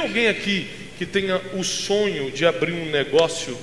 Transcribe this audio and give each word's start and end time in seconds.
alguém 0.00 0.28
aqui 0.28 0.66
que 0.98 1.06
tenha 1.06 1.40
o 1.54 1.64
sonho 1.64 2.30
de 2.30 2.44
abrir 2.44 2.72
um 2.72 2.90
negócio, 2.90 3.56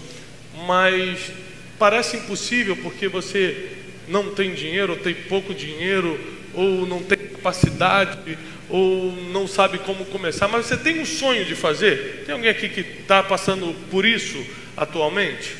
mas 0.66 1.32
parece 1.78 2.18
impossível 2.18 2.76
porque 2.78 3.08
você 3.08 3.72
não 4.08 4.34
tem 4.34 4.54
dinheiro, 4.54 4.94
ou 4.94 5.00
tem 5.00 5.14
pouco 5.14 5.54
dinheiro, 5.54 6.20
ou 6.54 6.88
não 6.88 7.04
tem 7.04 7.18
capacidade, 7.18 8.38
ou 8.70 9.12
não 9.32 9.48
sabe 9.48 9.78
como 9.80 10.06
começar, 10.06 10.48
mas 10.48 10.66
você 10.66 10.78
tem 10.78 11.00
um 11.00 11.06
sonho 11.06 11.46
de 11.46 11.56
fazer? 11.56 12.24
Tem 12.26 12.34
alguém 12.34 12.50
aqui 12.50 12.70
que 12.70 12.82
está 12.82 13.22
passando 13.22 13.74
por 13.90 14.06
isso 14.06 14.44
atualmente? 14.76 15.56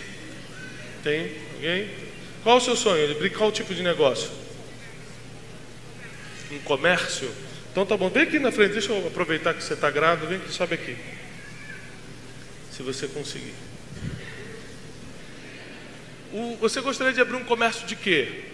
Tem 1.04 1.32
alguém? 1.56 1.88
Qual 2.44 2.58
o 2.58 2.62
seu 2.62 2.76
sonho? 2.76 3.12
Abrir 3.12 3.30
qual 3.32 3.52
tipo 3.52 3.74
de 3.74 3.84
negócio? 3.84 4.30
Um 6.52 6.60
comércio? 6.60 7.30
Então 7.78 7.86
tá 7.86 7.96
bom, 7.96 8.10
vem 8.10 8.24
aqui 8.24 8.40
na 8.40 8.52
frente, 8.52 8.72
deixa 8.72 8.92
eu 8.92 9.06
aproveitar 9.06 9.54
que 9.54 9.64
você 9.64 9.76
está 9.76 9.92
grávido, 9.92 10.26
vem 10.26 10.40
aqui, 10.40 10.52
sobe 10.52 10.74
aqui. 10.74 10.98
Se 12.72 12.82
você 12.82 13.08
conseguir. 13.08 13.54
O, 16.34 16.58
você 16.60 16.82
gostaria 16.82 17.14
de 17.14 17.22
abrir 17.22 17.36
um 17.36 17.44
comércio 17.44 17.86
de 17.86 17.96
quê? 17.96 18.46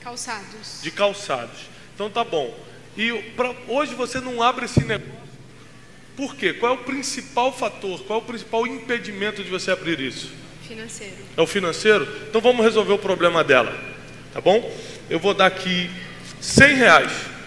Calçados. 0.00 0.80
De 0.80 0.92
calçados. 0.92 1.58
Então 1.92 2.08
tá 2.08 2.22
bom. 2.22 2.56
E 2.96 3.12
pra, 3.34 3.52
hoje 3.66 3.96
você 3.96 4.20
não 4.20 4.40
abre 4.40 4.66
esse 4.66 4.84
negócio. 4.84 5.12
Por 6.16 6.36
quê? 6.36 6.52
Qual 6.52 6.72
é 6.72 6.74
o 6.76 6.84
principal 6.84 7.52
fator? 7.52 8.04
Qual 8.04 8.20
é 8.20 8.22
o 8.22 8.26
principal 8.26 8.64
impedimento 8.64 9.42
de 9.42 9.50
você 9.50 9.72
abrir 9.72 9.98
isso? 9.98 10.30
Financeiro. 10.68 11.16
É 11.36 11.42
o 11.42 11.48
financeiro? 11.48 12.06
Então 12.28 12.40
vamos 12.40 12.64
resolver 12.64 12.92
o 12.92 12.98
problema 12.98 13.42
dela. 13.42 13.76
Tá 14.32 14.40
bom? 14.40 14.72
Eu 15.10 15.18
vou 15.18 15.34
dar 15.34 15.46
aqui 15.46 15.90
100 16.40 16.76
reais 16.76 17.37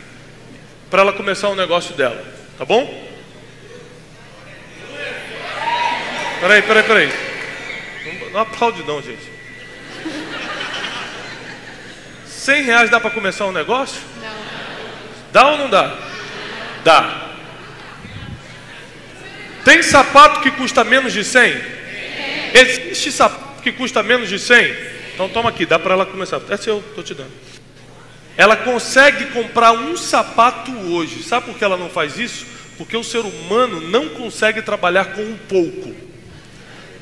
para 0.91 1.01
ela 1.01 1.13
começar 1.13 1.47
o 1.47 1.55
negócio 1.55 1.95
dela. 1.95 2.21
Tá 2.57 2.65
bom? 2.65 3.09
Peraí, 6.41 6.61
peraí, 6.61 6.83
peraí. 6.83 7.13
Não, 8.05 8.29
não 8.31 8.39
aplaude 8.41 8.83
não, 8.83 9.01
gente. 9.01 9.31
100 12.27 12.63
reais 12.63 12.89
dá 12.89 12.99
para 12.99 13.09
começar 13.09 13.45
um 13.45 13.53
negócio? 13.53 14.01
Não. 14.21 14.33
Dá 15.31 15.47
ou 15.51 15.57
não 15.57 15.69
dá? 15.69 15.97
Dá. 16.83 17.29
Tem 19.63 19.81
sapato 19.81 20.41
que 20.41 20.51
custa 20.51 20.83
menos 20.83 21.13
de 21.13 21.23
100? 21.23 21.61
Existe 22.53 23.11
sapato 23.13 23.61
que 23.61 23.71
custa 23.71 24.03
menos 24.03 24.27
de 24.27 24.39
100? 24.39 24.75
Então 25.13 25.29
toma 25.29 25.49
aqui, 25.49 25.65
dá 25.65 25.79
para 25.79 25.93
ela 25.93 26.05
começar. 26.05 26.41
É 26.49 26.57
seu, 26.57 26.79
estou 26.79 27.03
te 27.03 27.13
dando. 27.13 27.50
Ela 28.37 28.55
consegue 28.55 29.27
comprar 29.27 29.73
um 29.73 29.95
sapato 29.97 30.71
hoje. 30.71 31.23
Sabe 31.23 31.47
por 31.47 31.57
que 31.57 31.63
ela 31.63 31.77
não 31.77 31.89
faz 31.89 32.17
isso? 32.17 32.45
Porque 32.77 32.95
o 32.95 33.03
ser 33.03 33.19
humano 33.19 33.81
não 33.81 34.09
consegue 34.09 34.61
trabalhar 34.61 35.13
com 35.13 35.21
um 35.21 35.37
pouco. 35.37 36.10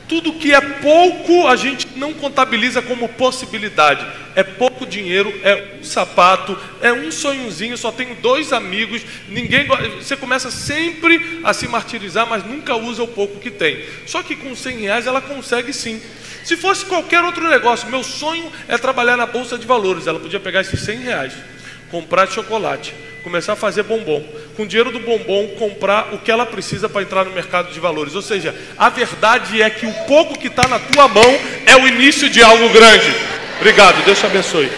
Tudo 0.09 0.33
que 0.33 0.51
é 0.51 0.59
pouco 0.59 1.47
a 1.47 1.55
gente 1.55 1.87
não 1.95 2.15
contabiliza 2.15 2.81
como 2.81 3.07
possibilidade. 3.07 4.05
É 4.35 4.41
pouco 4.43 4.83
dinheiro, 4.83 5.31
é 5.43 5.77
um 5.79 5.83
sapato, 5.83 6.57
é 6.81 6.91
um 6.91 7.11
sonhozinho, 7.11 7.77
só 7.77 7.91
tenho 7.91 8.15
dois 8.15 8.51
amigos, 8.51 9.03
ninguém 9.27 9.67
você 9.97 10.17
começa 10.17 10.49
sempre 10.49 11.41
a 11.43 11.53
se 11.53 11.67
martirizar, 11.67 12.25
mas 12.27 12.43
nunca 12.43 12.75
usa 12.75 13.03
o 13.03 13.07
pouco 13.07 13.39
que 13.39 13.51
tem. 13.51 13.85
Só 14.07 14.23
que 14.23 14.35
com 14.35 14.55
100 14.55 14.79
reais 14.79 15.05
ela 15.05 15.21
consegue 15.21 15.71
sim. 15.71 16.01
Se 16.43 16.57
fosse 16.57 16.85
qualquer 16.85 17.23
outro 17.23 17.47
negócio, 17.47 17.87
meu 17.89 18.03
sonho 18.03 18.51
é 18.67 18.77
trabalhar 18.79 19.15
na 19.15 19.27
bolsa 19.27 19.59
de 19.59 19.67
valores. 19.67 20.07
Ela 20.07 20.19
podia 20.19 20.39
pegar 20.39 20.61
esses 20.61 20.79
100 20.79 20.97
reais, 21.01 21.33
comprar 21.91 22.27
chocolate, 22.27 22.95
começar 23.29 23.53
a 23.53 23.55
fazer 23.55 23.83
bombom. 23.83 24.23
Com 24.57 24.63
o 24.63 24.67
dinheiro 24.67 24.91
do 24.91 24.99
bombom, 24.99 25.49
comprar 25.49 26.13
o 26.13 26.17
que 26.17 26.31
ela 26.31 26.47
precisa 26.47 26.89
para 26.89 27.03
entrar 27.03 27.25
no 27.25 27.31
mercado 27.31 27.71
de 27.71 27.79
valores. 27.79 28.15
Ou 28.15 28.23
seja, 28.23 28.55
a 28.75 28.89
verdade 28.89 29.61
é 29.61 29.69
que 29.69 29.85
o 29.85 29.93
pouco 30.07 30.37
que 30.37 30.47
está 30.47 30.67
na 30.67 30.79
tua 30.79 31.07
mão 31.07 31.39
é 31.67 31.75
o 31.75 31.87
início 31.87 32.27
de 32.27 32.41
algo 32.41 32.67
grande. 32.69 33.13
Obrigado, 33.57 34.03
Deus 34.03 34.19
te 34.19 34.25
abençoe. 34.25 34.69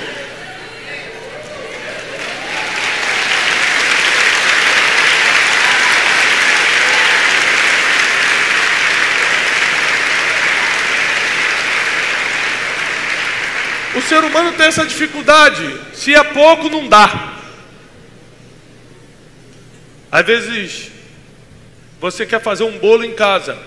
O 13.95 14.01
ser 14.01 14.23
humano 14.25 14.51
tem 14.53 14.67
essa 14.67 14.85
dificuldade. 14.85 15.79
Se 15.93 16.13
é 16.13 16.23
pouco, 16.23 16.69
não 16.69 16.87
dá. 16.87 17.40
Às 20.11 20.25
vezes, 20.25 20.91
você 21.99 22.25
quer 22.25 22.41
fazer 22.41 22.63
um 22.63 22.77
bolo 22.77 23.03
em 23.03 23.13
casa, 23.13 23.57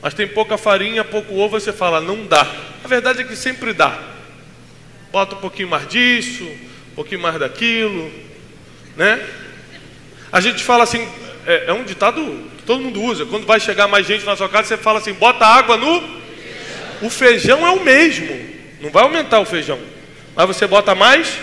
mas 0.00 0.14
tem 0.14 0.26
pouca 0.26 0.58
farinha, 0.58 1.04
pouco 1.04 1.34
ovo, 1.36 1.60
você 1.60 1.72
fala, 1.72 2.00
não 2.00 2.26
dá. 2.26 2.46
A 2.82 2.88
verdade 2.88 3.20
é 3.20 3.24
que 3.24 3.36
sempre 3.36 3.72
dá. 3.72 3.98
Bota 5.12 5.36
um 5.36 5.38
pouquinho 5.38 5.68
mais 5.68 5.86
disso, 5.86 6.44
um 6.44 6.94
pouquinho 6.96 7.20
mais 7.20 7.38
daquilo, 7.38 8.10
né? 8.96 9.24
A 10.32 10.40
gente 10.40 10.64
fala 10.64 10.82
assim, 10.82 11.06
é, 11.46 11.66
é 11.66 11.72
um 11.72 11.84
ditado 11.84 12.50
que 12.56 12.64
todo 12.64 12.82
mundo 12.82 13.02
usa. 13.02 13.26
Quando 13.26 13.46
vai 13.46 13.60
chegar 13.60 13.86
mais 13.86 14.06
gente 14.06 14.24
na 14.24 14.36
sua 14.36 14.48
casa, 14.48 14.68
você 14.68 14.76
fala 14.76 14.98
assim: 14.98 15.12
bota 15.12 15.44
água 15.44 15.76
no. 15.76 16.22
O 17.02 17.10
feijão 17.10 17.66
é 17.66 17.70
o 17.70 17.82
mesmo, 17.82 18.32
não 18.80 18.90
vai 18.90 19.02
aumentar 19.02 19.40
o 19.40 19.44
feijão, 19.44 19.78
mas 20.36 20.46
você 20.46 20.68
bota 20.68 20.94
mais 20.94 21.36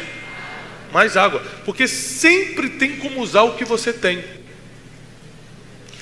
mais 0.92 1.18
água, 1.18 1.42
porque 1.66 1.88
sempre 1.88 2.70
tem 2.70 2.98
como 2.98 3.22
usar 3.22 3.44
o 3.44 3.56
que 3.56 3.66
você 3.66 3.94
tem. 3.94 4.24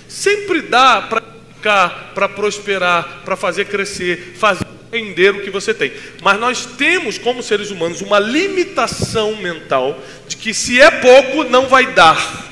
Sempre 0.07 0.61
dá 0.61 1.01
para 1.01 1.21
ficar, 1.55 2.11
para 2.13 2.29
prosperar, 2.29 3.21
para 3.23 3.35
fazer 3.35 3.65
crescer, 3.65 4.35
fazer 4.37 4.65
render 4.91 5.31
o 5.35 5.41
que 5.41 5.49
você 5.49 5.73
tem. 5.73 5.91
Mas 6.21 6.39
nós 6.39 6.65
temos, 6.65 7.17
como 7.17 7.43
seres 7.43 7.71
humanos, 7.71 8.01
uma 8.01 8.19
limitação 8.19 9.35
mental 9.35 10.01
de 10.27 10.37
que 10.37 10.53
se 10.53 10.79
é 10.79 10.89
pouco, 10.89 11.43
não 11.43 11.67
vai 11.67 11.93
dar. 11.93 12.46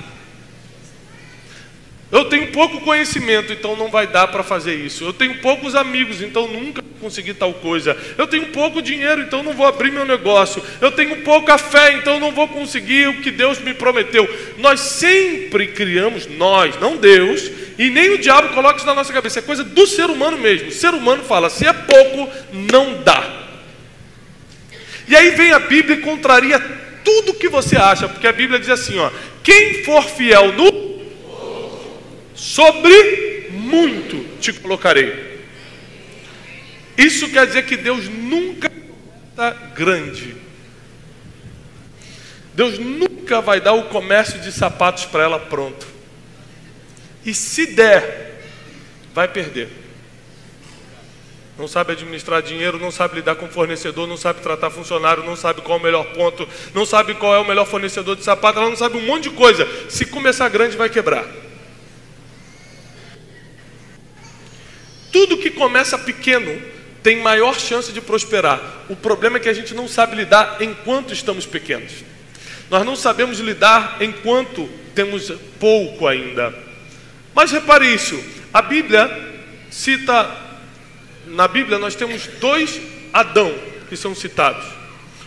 Eu 2.16 2.24
tenho 2.24 2.48
pouco 2.48 2.80
conhecimento, 2.80 3.52
então 3.52 3.76
não 3.76 3.90
vai 3.90 4.08
dar 4.08 4.30
para 4.30 4.42
fazer 4.42 4.74
isso. 4.74 5.04
Eu 5.04 5.12
tenho 5.12 5.40
poucos 5.40 5.76
amigos, 5.76 6.22
então 6.22 6.48
nunca 6.48 6.82
vou 6.82 6.94
conseguir 7.02 7.34
tal 7.34 7.54
coisa. 7.56 7.98
Eu 8.18 8.26
tenho 8.26 8.46
pouco 8.54 8.82
dinheiro, 8.82 9.22
então 9.22 9.44
não 9.44 9.52
vou 9.52 9.66
abrir 9.66 9.92
meu 9.92 10.06
negócio. 10.06 10.64
Eu 10.80 10.94
tenho 10.94 11.24
pouca 11.24 11.58
fé, 11.58 11.92
então 11.92 12.18
não 12.18 12.32
vou 12.32 12.48
conseguir 12.48 13.10
o 13.10 13.20
que 13.20 13.30
Deus 13.30 13.60
me 13.60 13.74
prometeu. 13.74 14.34
Nós 14.58 14.80
sempre 14.80 15.68
criamos, 15.68 16.26
nós, 16.26 16.80
não 16.80 16.96
Deus, 16.96 17.52
e 17.78 17.90
nem 17.90 18.12
o 18.12 18.18
diabo 18.18 18.54
coloca 18.54 18.78
isso 18.78 18.86
na 18.86 18.96
nossa 18.96 19.12
cabeça. 19.12 19.40
É 19.40 19.42
coisa 19.42 19.66
do 19.66 19.86
ser 19.86 20.10
humano 20.10 20.38
mesmo. 20.38 20.70
O 20.70 20.72
ser 20.72 20.94
humano 20.94 21.22
fala: 21.22 21.50
se 21.50 21.68
é 21.68 21.74
pouco, 21.74 22.32
não 22.54 23.04
dá. 23.04 23.30
E 25.06 25.18
aí 25.18 25.32
vem 25.32 25.52
a 25.52 25.60
Bíblia 25.60 25.98
e 25.98 26.02
contraria 26.02 26.62
tudo 27.04 27.34
que 27.34 27.50
você 27.50 27.76
acha, 27.76 28.08
porque 28.08 28.26
a 28.26 28.32
Bíblia 28.32 28.58
diz 28.58 28.70
assim: 28.70 28.98
ó, 29.00 29.12
quem 29.44 29.84
for 29.84 30.02
fiel 30.06 30.54
no 30.54 30.85
sobre 32.36 33.48
muito 33.52 34.38
te 34.40 34.54
colocarei. 34.54 35.36
Isso 36.98 37.30
quer 37.30 37.48
dizer 37.48 37.66
que 37.66 37.76
Deus 37.76 38.08
nunca 38.08 38.72
está 39.32 39.52
grande. 39.52 40.36
Deus 42.54 42.80
nunca 42.80 43.42
vai 43.42 43.60
dar 43.60 43.74
o 43.74 43.84
comércio 43.84 44.40
de 44.40 44.52
sapatos 44.52 45.06
para 45.06 45.24
ela 45.24 45.40
pronto. 45.40 45.86
E 47.26 47.34
se 47.34 47.66
der, 47.68 48.42
vai 49.14 49.28
perder. 49.28 49.68
Não 51.58 51.68
sabe 51.68 51.94
administrar 51.94 52.42
dinheiro, 52.42 52.78
não 52.78 52.92
sabe 52.92 53.16
lidar 53.16 53.36
com 53.36 53.48
fornecedor, 53.48 54.08
não 54.08 54.18
sabe 54.18 54.42
tratar 54.42 54.70
funcionário, 54.70 55.24
não 55.24 55.38
sabe 55.38 55.62
qual 55.62 55.78
é 55.78 55.82
o 55.82 55.84
melhor 55.84 56.06
ponto, 56.14 56.48
não 56.74 56.86
sabe 56.86 57.14
qual 57.16 57.34
é 57.34 57.40
o 57.40 57.46
melhor 57.46 57.66
fornecedor 57.66 58.16
de 58.16 58.24
sapato, 58.24 58.60
ela 58.60 58.70
não 58.70 58.76
sabe 58.76 58.98
um 58.98 59.06
monte 59.06 59.24
de 59.24 59.30
coisa. 59.32 59.68
Se 59.90 60.06
começar 60.06 60.50
grande, 60.50 60.76
vai 60.76 60.90
quebrar. 60.90 61.26
Tudo 65.16 65.38
que 65.38 65.50
começa 65.50 65.98
pequeno 65.98 66.62
tem 67.02 67.22
maior 67.22 67.58
chance 67.58 67.90
de 67.94 68.02
prosperar. 68.02 68.84
O 68.90 68.98
problema 68.98 69.38
é 69.38 69.40
que 69.40 69.48
a 69.48 69.54
gente 69.54 69.74
não 69.74 69.88
sabe 69.88 70.14
lidar 70.14 70.58
enquanto 70.60 71.14
estamos 71.14 71.46
pequenos. 71.46 72.04
Nós 72.70 72.86
não 72.86 72.98
sabemos 72.98 73.40
lidar 73.40 73.96
enquanto 74.02 74.70
temos 74.94 75.32
pouco 75.58 76.06
ainda. 76.06 76.54
Mas 77.34 77.50
repare 77.50 77.94
isso: 77.94 78.22
a 78.54 78.62
Bíblia 78.62 79.10
cita, 79.72 80.30
na 81.28 81.48
Bíblia 81.48 81.80
nós 81.80 81.96
temos 81.96 82.28
dois 82.42 82.82
Adão 83.14 83.56
que 83.88 83.96
são 83.96 84.14
citados. 84.14 84.66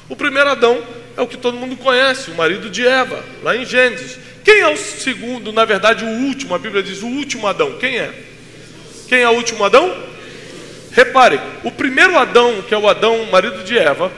O 0.07 0.15
primeiro 0.15 0.51
Adão 0.51 0.87
é 1.17 1.23
o 1.23 1.27
que 1.27 1.39
todo 1.39 1.57
mundo 1.57 1.79
conhece, 1.79 2.31
o 2.31 2.35
marido 2.35 2.69
de 2.69 2.87
Eva, 2.87 3.25
lá 3.43 3.57
em 3.57 3.65
Gênesis. 3.65 4.19
Quem 4.45 4.61
é 4.61 4.69
o 4.69 4.77
segundo, 4.77 5.51
na 5.51 5.65
verdade, 5.65 6.05
o 6.05 6.09
último? 6.09 6.55
A 6.55 6.59
Bíblia 6.59 6.83
diz 6.83 7.01
o 7.01 7.07
último 7.07 7.47
Adão. 7.47 7.79
Quem 7.79 7.99
é? 7.99 8.28
Quem 9.09 9.21
é 9.21 9.29
o 9.29 9.33
último 9.33 9.65
Adão? 9.65 10.07
Repare, 10.93 11.41
o 11.65 11.71
primeiro 11.71 12.19
Adão, 12.19 12.63
que 12.63 12.75
é 12.75 12.79
o 12.79 12.89
Adão, 12.89 13.25
marido 13.27 13.65
de 13.65 13.79
Eva, 13.79 14.13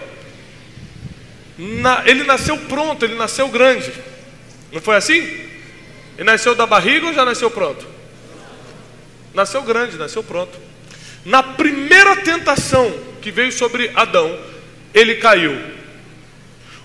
na, 1.56 2.02
ele 2.06 2.24
nasceu 2.24 2.56
pronto, 2.56 3.04
ele 3.04 3.14
nasceu 3.14 3.48
grande. 3.48 3.92
Não 4.72 4.80
foi 4.80 4.96
assim? 4.96 5.18
Ele 5.18 6.24
nasceu 6.24 6.54
da 6.54 6.66
barriga 6.66 7.06
ou 7.06 7.14
já 7.14 7.24
nasceu 7.24 7.50
pronto? 7.50 7.86
Nasceu 9.32 9.62
grande, 9.62 9.96
nasceu 9.96 10.22
pronto. 10.22 10.58
Na 11.24 11.42
primeira 11.42 12.16
tentação 12.16 12.92
que 13.20 13.30
veio 13.30 13.52
sobre 13.52 13.90
Adão, 13.94 14.36
ele 14.92 15.16
caiu. 15.16 15.56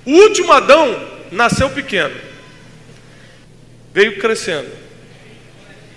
O 0.05 0.11
último 0.11 0.51
Adão 0.51 1.07
nasceu 1.31 1.69
pequeno, 1.69 2.15
veio 3.93 4.19
crescendo, 4.19 4.69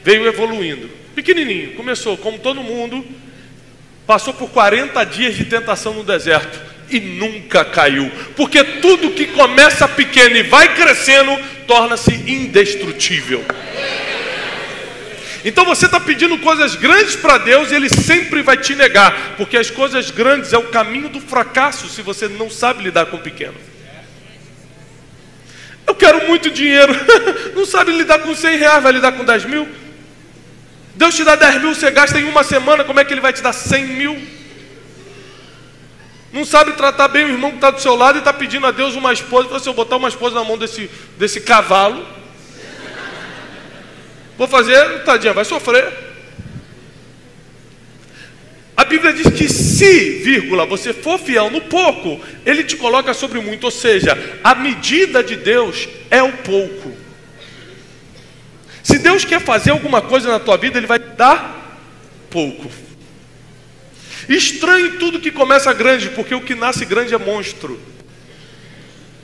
veio 0.02 0.26
evoluindo. 0.26 0.97
Pequenininho, 1.18 1.72
começou 1.72 2.16
como 2.16 2.38
todo 2.38 2.62
mundo, 2.62 3.04
passou 4.06 4.32
por 4.32 4.50
40 4.50 5.02
dias 5.02 5.34
de 5.34 5.46
tentação 5.46 5.92
no 5.92 6.04
deserto 6.04 6.60
e 6.88 7.00
nunca 7.00 7.64
caiu, 7.64 8.08
porque 8.36 8.62
tudo 8.62 9.10
que 9.10 9.26
começa 9.26 9.88
pequeno 9.88 10.36
e 10.36 10.44
vai 10.44 10.76
crescendo 10.76 11.36
torna-se 11.66 12.14
indestrutível. 12.14 13.44
Então 15.44 15.64
você 15.64 15.86
está 15.86 15.98
pedindo 15.98 16.38
coisas 16.38 16.76
grandes 16.76 17.16
para 17.16 17.36
Deus 17.38 17.72
e 17.72 17.74
Ele 17.74 17.88
sempre 17.88 18.40
vai 18.40 18.56
te 18.56 18.76
negar, 18.76 19.34
porque 19.36 19.56
as 19.56 19.72
coisas 19.72 20.12
grandes 20.12 20.52
é 20.52 20.58
o 20.58 20.68
caminho 20.68 21.08
do 21.08 21.20
fracasso 21.20 21.88
se 21.88 22.00
você 22.00 22.28
não 22.28 22.48
sabe 22.48 22.84
lidar 22.84 23.06
com 23.06 23.16
o 23.16 23.20
pequeno. 23.20 23.56
Eu 25.84 25.96
quero 25.96 26.28
muito 26.28 26.48
dinheiro, 26.48 26.94
não 27.56 27.66
sabe 27.66 27.90
lidar 27.90 28.20
com 28.20 28.32
100 28.36 28.56
reais, 28.56 28.82
vai 28.84 28.92
lidar 28.92 29.10
com 29.10 29.24
10 29.24 29.46
mil? 29.46 29.87
Deus 30.98 31.14
te 31.14 31.22
dá 31.22 31.36
10 31.36 31.62
mil, 31.62 31.74
você 31.76 31.92
gasta 31.92 32.18
em 32.18 32.24
uma 32.24 32.42
semana, 32.42 32.82
como 32.82 32.98
é 32.98 33.04
que 33.04 33.14
Ele 33.14 33.20
vai 33.20 33.32
te 33.32 33.40
dar 33.40 33.52
100 33.52 33.86
mil? 33.86 34.20
Não 36.32 36.44
sabe 36.44 36.72
tratar 36.72 37.06
bem 37.06 37.24
o 37.24 37.28
irmão 37.28 37.50
que 37.50 37.58
está 37.58 37.70
do 37.70 37.80
seu 37.80 37.94
lado 37.94 38.16
e 38.16 38.18
está 38.18 38.32
pedindo 38.32 38.66
a 38.66 38.72
Deus 38.72 38.96
uma 38.96 39.12
esposa. 39.12 39.60
Se 39.60 39.68
eu 39.68 39.74
botar 39.74 39.96
uma 39.96 40.08
esposa 40.08 40.34
na 40.34 40.42
mão 40.42 40.58
desse, 40.58 40.90
desse 41.16 41.40
cavalo, 41.40 42.04
vou 44.36 44.48
fazer, 44.48 45.04
tadinha, 45.04 45.32
vai 45.32 45.44
sofrer. 45.44 45.86
A 48.76 48.84
Bíblia 48.84 49.12
diz 49.12 49.30
que 49.30 49.48
se, 49.48 50.18
vírgula, 50.24 50.66
você 50.66 50.92
for 50.92 51.16
fiel 51.16 51.48
no 51.48 51.60
pouco, 51.60 52.20
Ele 52.44 52.64
te 52.64 52.76
coloca 52.76 53.14
sobre 53.14 53.38
muito. 53.38 53.62
Ou 53.62 53.70
seja, 53.70 54.18
a 54.42 54.52
medida 54.52 55.22
de 55.22 55.36
Deus 55.36 55.88
é 56.10 56.24
o 56.24 56.32
pouco. 56.38 56.97
Se 58.88 58.98
Deus 58.98 59.22
quer 59.22 59.38
fazer 59.38 59.70
alguma 59.70 60.00
coisa 60.00 60.30
na 60.30 60.40
tua 60.40 60.56
vida, 60.56 60.78
Ele 60.78 60.86
vai 60.86 60.98
te 60.98 61.10
dar 61.10 61.78
pouco. 62.30 62.70
Estranhe 64.26 64.92
tudo 64.92 65.20
que 65.20 65.30
começa 65.30 65.70
grande, 65.74 66.08
porque 66.08 66.34
o 66.34 66.40
que 66.40 66.54
nasce 66.54 66.86
grande 66.86 67.12
é 67.12 67.18
monstro. 67.18 67.78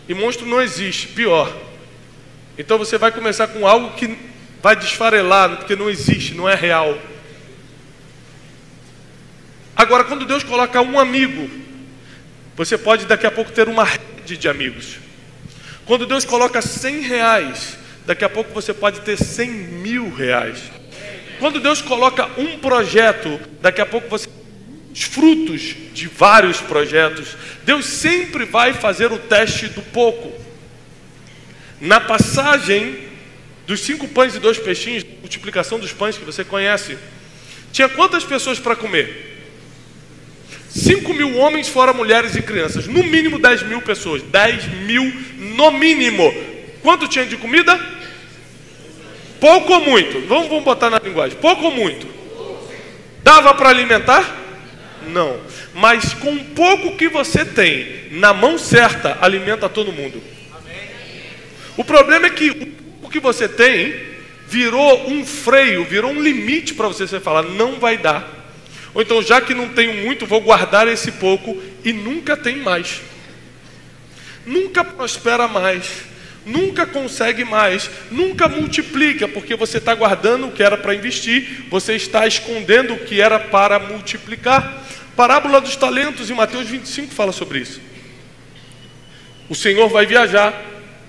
E 0.06 0.12
monstro 0.12 0.44
não 0.44 0.60
existe, 0.60 1.08
pior. 1.08 1.50
Então 2.58 2.76
você 2.76 2.98
vai 2.98 3.10
começar 3.10 3.46
com 3.46 3.66
algo 3.66 3.96
que 3.96 4.18
vai 4.62 4.76
desfarelar, 4.76 5.56
porque 5.56 5.74
não 5.74 5.88
existe, 5.88 6.34
não 6.34 6.46
é 6.46 6.54
real. 6.54 6.98
Agora, 9.74 10.04
quando 10.04 10.26
Deus 10.26 10.44
coloca 10.44 10.78
um 10.82 11.00
amigo, 11.00 11.48
você 12.54 12.76
pode 12.76 13.06
daqui 13.06 13.26
a 13.26 13.30
pouco 13.30 13.50
ter 13.50 13.66
uma 13.66 13.84
rede 13.84 14.36
de 14.36 14.46
amigos. 14.46 14.98
Quando 15.86 16.04
Deus 16.04 16.26
coloca 16.26 16.60
100 16.60 17.00
reais, 17.00 17.78
daqui 18.04 18.24
a 18.24 18.28
pouco 18.28 18.52
você 18.52 18.72
pode 18.72 19.00
ter 19.00 19.16
100 19.16 19.50
mil 19.50 20.14
reais. 20.14 20.58
Quando 21.38 21.60
Deus 21.60 21.82
coloca 21.82 22.28
um 22.38 22.58
projeto, 22.58 23.40
daqui 23.60 23.80
a 23.80 23.86
pouco 23.86 24.08
você 24.08 24.28
os 24.94 25.02
frutos 25.02 25.74
de 25.92 26.06
vários 26.06 26.60
projetos. 26.60 27.36
Deus 27.64 27.84
sempre 27.84 28.44
vai 28.44 28.72
fazer 28.72 29.10
o 29.10 29.18
teste 29.18 29.66
do 29.66 29.82
pouco. 29.82 30.32
Na 31.80 31.98
passagem 31.98 32.96
dos 33.66 33.80
cinco 33.80 34.06
pães 34.06 34.36
e 34.36 34.38
dois 34.38 34.56
peixinhos, 34.56 35.04
multiplicação 35.20 35.80
dos 35.80 35.92
pães 35.92 36.16
que 36.16 36.24
você 36.24 36.44
conhece, 36.44 36.96
tinha 37.72 37.88
quantas 37.88 38.22
pessoas 38.22 38.60
para 38.60 38.76
comer? 38.76 39.32
Cinco 40.70 41.12
mil 41.12 41.36
homens, 41.38 41.66
fora 41.66 41.92
mulheres 41.92 42.36
e 42.36 42.42
crianças. 42.42 42.86
No 42.86 43.02
mínimo 43.02 43.38
dez 43.38 43.62
mil 43.64 43.82
pessoas. 43.82 44.22
Dez 44.22 44.64
mil 44.86 45.12
no 45.36 45.72
mínimo. 45.72 46.32
Quanto 46.84 47.08
tinha 47.08 47.24
de 47.24 47.38
comida? 47.38 47.80
Pouco 49.40 49.72
ou 49.72 49.80
muito? 49.80 50.20
Vamos, 50.28 50.48
vamos 50.48 50.64
botar 50.64 50.90
na 50.90 50.98
linguagem. 50.98 51.38
Pouco 51.38 51.64
ou 51.64 51.70
muito? 51.70 52.06
Dava 53.22 53.54
para 53.54 53.70
alimentar? 53.70 54.36
Não. 55.08 55.40
Mas 55.72 56.12
com 56.12 56.34
o 56.34 56.44
pouco 56.44 56.94
que 56.94 57.08
você 57.08 57.42
tem, 57.42 58.10
na 58.10 58.34
mão 58.34 58.58
certa, 58.58 59.16
alimenta 59.22 59.66
todo 59.66 59.94
mundo. 59.94 60.22
O 61.74 61.82
problema 61.82 62.26
é 62.26 62.30
que 62.30 62.50
o 63.02 63.08
que 63.08 63.18
você 63.18 63.48
tem 63.48 63.94
virou 64.46 65.08
um 65.10 65.24
freio, 65.24 65.86
virou 65.86 66.10
um 66.10 66.20
limite 66.20 66.74
para 66.74 66.86
você, 66.86 67.06
você 67.06 67.18
falar, 67.18 67.44
não 67.44 67.80
vai 67.80 67.96
dar. 67.96 68.28
Ou 68.92 69.00
então, 69.00 69.22
já 69.22 69.40
que 69.40 69.54
não 69.54 69.70
tenho 69.70 69.94
muito, 70.04 70.26
vou 70.26 70.42
guardar 70.42 70.86
esse 70.86 71.12
pouco 71.12 71.56
e 71.82 71.94
nunca 71.94 72.36
tem 72.36 72.58
mais. 72.58 73.00
Nunca 74.44 74.84
prospera 74.84 75.48
mais. 75.48 76.12
Nunca 76.44 76.86
consegue 76.86 77.44
mais, 77.44 77.90
nunca 78.10 78.48
multiplica, 78.48 79.26
porque 79.26 79.56
você 79.56 79.78
está 79.78 79.94
guardando 79.94 80.48
o 80.48 80.52
que 80.52 80.62
era 80.62 80.76
para 80.76 80.94
investir, 80.94 81.64
você 81.70 81.94
está 81.94 82.26
escondendo 82.26 82.94
o 82.94 82.98
que 82.98 83.20
era 83.20 83.38
para 83.38 83.78
multiplicar. 83.78 84.84
Parábola 85.16 85.60
dos 85.60 85.76
talentos 85.76 86.30
em 86.30 86.34
Mateus 86.34 86.68
25 86.68 87.14
fala 87.14 87.32
sobre 87.32 87.60
isso. 87.60 87.80
O 89.48 89.54
Senhor 89.54 89.88
vai 89.88 90.04
viajar, 90.04 90.54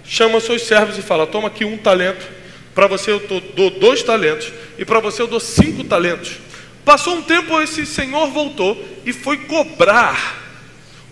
chama 0.06 0.40
seus 0.40 0.62
servos 0.62 0.98
e 0.98 1.02
fala: 1.02 1.28
Toma 1.28 1.50
aqui 1.50 1.66
um 1.66 1.78
talento, 1.78 2.26
para 2.74 2.88
você 2.88 3.12
eu 3.12 3.20
dou 3.56 3.70
dois 3.72 4.04
talentos, 4.04 4.54
e 4.78 4.86
para 4.86 5.00
você 5.00 5.22
eu 5.22 5.28
dou 5.28 5.40
cinco 5.40 5.84
talentos. 5.84 6.38
Passou 6.86 7.16
um 7.16 7.22
tempo, 7.24 7.60
esse 7.60 7.84
senhor 7.86 8.30
voltou 8.30 9.02
e 9.06 9.12
foi 9.12 9.40
cobrar 9.40 10.44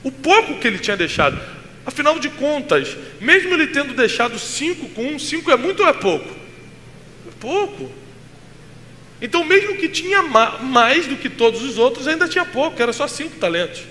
o 0.04 0.12
pouco 0.12 0.60
que 0.60 0.68
ele 0.68 0.78
tinha 0.78 0.96
deixado. 0.96 1.42
Afinal 1.86 2.18
de 2.18 2.30
contas, 2.30 2.96
mesmo 3.20 3.54
ele 3.54 3.68
tendo 3.68 3.94
deixado 3.94 4.40
cinco 4.40 4.88
com 4.90 5.06
um, 5.06 5.20
cinco 5.20 5.52
é 5.52 5.58
muito 5.58 5.84
ou 5.84 5.90
é 5.90 5.94
pouco? 5.94 6.30
É 7.28 7.32
pouco. 7.40 7.92
Então, 9.22 9.44
mesmo 9.44 9.78
que 9.78 9.88
tinha 9.88 10.22
mais 10.22 11.08
do 11.08 11.16
que 11.16 11.30
todos 11.30 11.62
os 11.62 11.78
outros, 11.78 12.08
ainda 12.08 12.28
tinha 12.28 12.46
pouco, 12.46 12.82
era 12.82 12.92
só 12.92 13.08
cinco 13.08 13.38
talentos. 13.38 13.82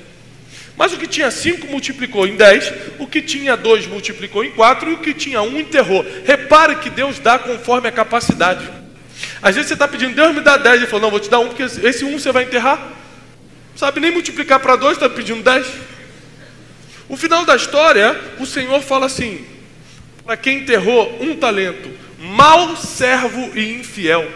Mas 0.76 0.92
o 0.92 0.98
que 0.98 1.06
tinha 1.06 1.30
cinco 1.30 1.66
multiplicou 1.66 2.26
em 2.26 2.36
dez, 2.36 2.72
o 2.98 3.06
que 3.06 3.20
tinha 3.20 3.56
dois 3.56 3.86
multiplicou 3.86 4.42
em 4.42 4.50
quatro 4.50 4.90
e 4.90 4.94
o 4.94 4.98
que 4.98 5.12
tinha 5.12 5.42
um 5.42 5.58
enterrou. 5.58 6.04
Repare 6.24 6.76
que 6.76 6.88
Deus 6.88 7.18
dá 7.18 7.38
conforme 7.38 7.88
a 7.88 7.92
capacidade. 7.92 8.68
Às 9.40 9.54
vezes 9.54 9.68
você 9.68 9.74
está 9.74 9.86
pedindo, 9.86 10.14
Deus 10.14 10.34
me 10.34 10.40
dá 10.40 10.56
dez, 10.56 10.76
ele 10.76 10.86
falou, 10.86 11.02
não, 11.02 11.10
vou 11.10 11.20
te 11.20 11.28
dar 11.28 11.40
um, 11.40 11.48
porque 11.48 11.62
esse 11.62 12.04
um 12.04 12.18
você 12.18 12.32
vai 12.32 12.44
enterrar. 12.44 12.92
Sabe 13.76 14.00
nem 14.00 14.10
multiplicar 14.10 14.60
para 14.60 14.76
dois, 14.76 14.94
está 14.94 15.08
pedindo 15.08 15.42
dez. 15.42 15.66
O 17.12 17.16
final 17.18 17.44
da 17.44 17.54
história, 17.54 18.18
o 18.38 18.46
Senhor 18.46 18.80
fala 18.80 19.04
assim: 19.04 19.44
para 20.24 20.34
quem 20.34 20.60
enterrou 20.60 21.18
um 21.20 21.36
talento, 21.36 21.90
mau 22.18 22.74
servo 22.74 23.50
e 23.54 23.74
infiel. 23.74 24.26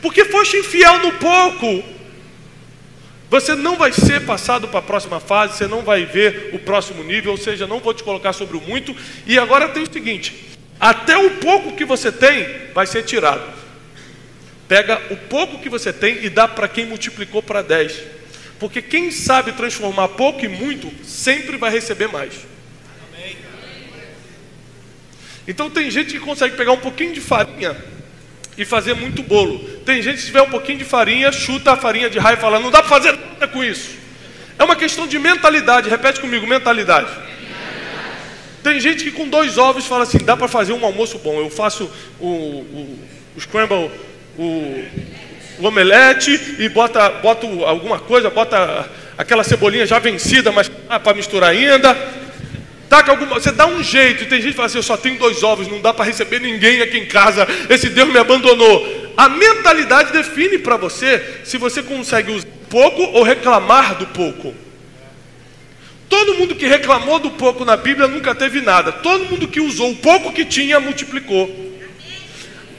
Porque 0.00 0.24
foste 0.24 0.56
infiel 0.56 1.00
no 1.00 1.12
pouco. 1.12 1.84
Você 3.28 3.54
não 3.54 3.76
vai 3.76 3.92
ser 3.92 4.24
passado 4.24 4.68
para 4.68 4.78
a 4.78 4.82
próxima 4.82 5.20
fase, 5.20 5.58
você 5.58 5.66
não 5.66 5.82
vai 5.82 6.06
ver 6.06 6.48
o 6.54 6.58
próximo 6.58 7.04
nível, 7.04 7.32
ou 7.32 7.36
seja, 7.36 7.66
não 7.66 7.78
vou 7.78 7.92
te 7.92 8.02
colocar 8.02 8.32
sobre 8.32 8.56
o 8.56 8.60
muito. 8.62 8.96
E 9.26 9.38
agora 9.38 9.68
tem 9.68 9.82
o 9.82 9.92
seguinte: 9.92 10.56
até 10.80 11.18
o 11.18 11.32
pouco 11.32 11.76
que 11.76 11.84
você 11.84 12.10
tem 12.10 12.48
vai 12.72 12.86
ser 12.86 13.02
tirado. 13.02 13.42
Pega 14.66 14.98
o 15.10 15.16
pouco 15.28 15.58
que 15.58 15.68
você 15.68 15.92
tem 15.92 16.24
e 16.24 16.30
dá 16.30 16.48
para 16.48 16.68
quem 16.68 16.86
multiplicou 16.86 17.42
para 17.42 17.60
10. 17.60 18.13
Porque 18.64 18.80
quem 18.80 19.10
sabe 19.10 19.52
transformar 19.52 20.08
pouco 20.08 20.42
e 20.42 20.48
muito, 20.48 20.90
sempre 21.04 21.58
vai 21.58 21.70
receber 21.70 22.06
mais. 22.06 22.32
Então 25.46 25.68
tem 25.68 25.90
gente 25.90 26.14
que 26.14 26.18
consegue 26.18 26.56
pegar 26.56 26.72
um 26.72 26.78
pouquinho 26.78 27.12
de 27.12 27.20
farinha 27.20 27.76
e 28.56 28.64
fazer 28.64 28.94
muito 28.94 29.22
bolo. 29.22 29.58
Tem 29.84 30.00
gente 30.00 30.14
que 30.14 30.20
se 30.22 30.26
tiver 30.28 30.40
um 30.40 30.48
pouquinho 30.48 30.78
de 30.78 30.84
farinha, 30.86 31.30
chuta 31.30 31.72
a 31.72 31.76
farinha 31.76 32.08
de 32.08 32.18
raio 32.18 32.38
e 32.38 32.40
fala, 32.40 32.58
não 32.58 32.70
dá 32.70 32.78
para 32.78 32.88
fazer 32.88 33.12
nada 33.12 33.46
com 33.46 33.62
isso. 33.62 33.98
É 34.58 34.64
uma 34.64 34.76
questão 34.76 35.06
de 35.06 35.18
mentalidade, 35.18 35.90
repete 35.90 36.18
comigo, 36.18 36.46
mentalidade. 36.46 37.10
Tem 38.62 38.80
gente 38.80 39.04
que 39.04 39.10
com 39.10 39.28
dois 39.28 39.58
ovos 39.58 39.84
fala 39.84 40.04
assim, 40.04 40.24
dá 40.24 40.38
para 40.38 40.48
fazer 40.48 40.72
um 40.72 40.86
almoço 40.86 41.18
bom. 41.18 41.38
Eu 41.38 41.50
faço 41.50 41.84
o, 42.18 42.26
o, 42.26 42.98
o 43.36 43.40
scramble, 43.42 43.90
o, 44.38 44.84
o 45.58 45.66
omelete 45.66 46.56
e 46.58 46.68
bota, 46.68 47.08
bota 47.10 47.46
alguma 47.66 47.98
coisa, 47.98 48.30
bota 48.30 48.88
aquela 49.16 49.44
cebolinha 49.44 49.86
já 49.86 49.98
vencida, 49.98 50.50
mas 50.50 50.70
ah, 50.88 50.98
para 50.98 51.14
misturar 51.14 51.50
ainda 51.50 51.96
Taca 52.94 53.10
alguma, 53.10 53.34
você 53.34 53.50
dá 53.50 53.66
um 53.66 53.82
jeito, 53.82 54.26
tem 54.26 54.40
gente 54.40 54.52
que 54.52 54.56
fala 54.56 54.66
assim: 54.66 54.78
eu 54.78 54.82
só 54.84 54.96
tenho 54.96 55.18
dois 55.18 55.42
ovos, 55.42 55.66
não 55.66 55.80
dá 55.80 55.92
para 55.92 56.04
receber 56.04 56.40
ninguém 56.40 56.80
aqui 56.80 56.96
em 56.96 57.06
casa, 57.06 57.44
esse 57.68 57.88
Deus 57.88 58.08
me 58.08 58.18
abandonou. 58.18 59.12
A 59.16 59.28
mentalidade 59.28 60.12
define 60.12 60.58
para 60.58 60.76
você 60.76 61.40
se 61.42 61.58
você 61.58 61.82
consegue 61.82 62.30
usar 62.30 62.46
pouco 62.68 63.02
ou 63.02 63.24
reclamar 63.24 63.96
do 63.96 64.06
pouco. 64.06 64.54
Todo 66.08 66.34
mundo 66.34 66.54
que 66.54 66.68
reclamou 66.68 67.18
do 67.18 67.32
pouco 67.32 67.64
na 67.64 67.76
Bíblia 67.76 68.06
nunca 68.06 68.32
teve 68.32 68.60
nada. 68.60 68.92
Todo 68.92 69.28
mundo 69.28 69.48
que 69.48 69.60
usou 69.60 69.90
o 69.90 69.96
pouco 69.96 70.32
que 70.32 70.44
tinha 70.44 70.78
multiplicou. 70.78 71.63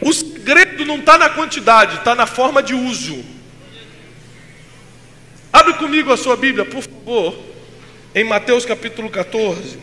O 0.02 0.14
segredo 0.14 0.86
não 0.86 1.00
está 1.00 1.18
na 1.18 1.30
quantidade, 1.30 1.98
está 1.98 2.14
na 2.16 2.26
forma 2.26 2.62
de 2.62 2.74
uso. 2.74 3.24
Abre 5.52 5.74
comigo 5.76 6.12
a 6.12 6.18
sua 6.18 6.36
Bíblia, 6.36 6.66
por 6.66 6.84
favor, 6.84 7.42
em 8.14 8.24
Mateus 8.24 8.66
capítulo 8.66 9.10
14. 9.10 9.80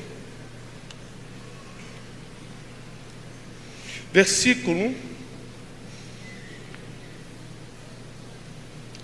Versículo 4.12 4.94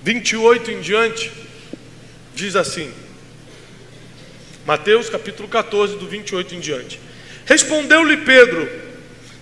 28 0.03 0.71
em 0.71 0.81
diante, 0.81 1.33
diz 2.35 2.55
assim. 2.55 2.93
Mateus 4.67 5.09
capítulo 5.09 5.49
14, 5.49 5.97
do 5.97 6.07
28 6.07 6.55
em 6.55 6.61
diante. 6.61 7.00
Respondeu-lhe 7.47 8.19
Pedro: 8.19 8.71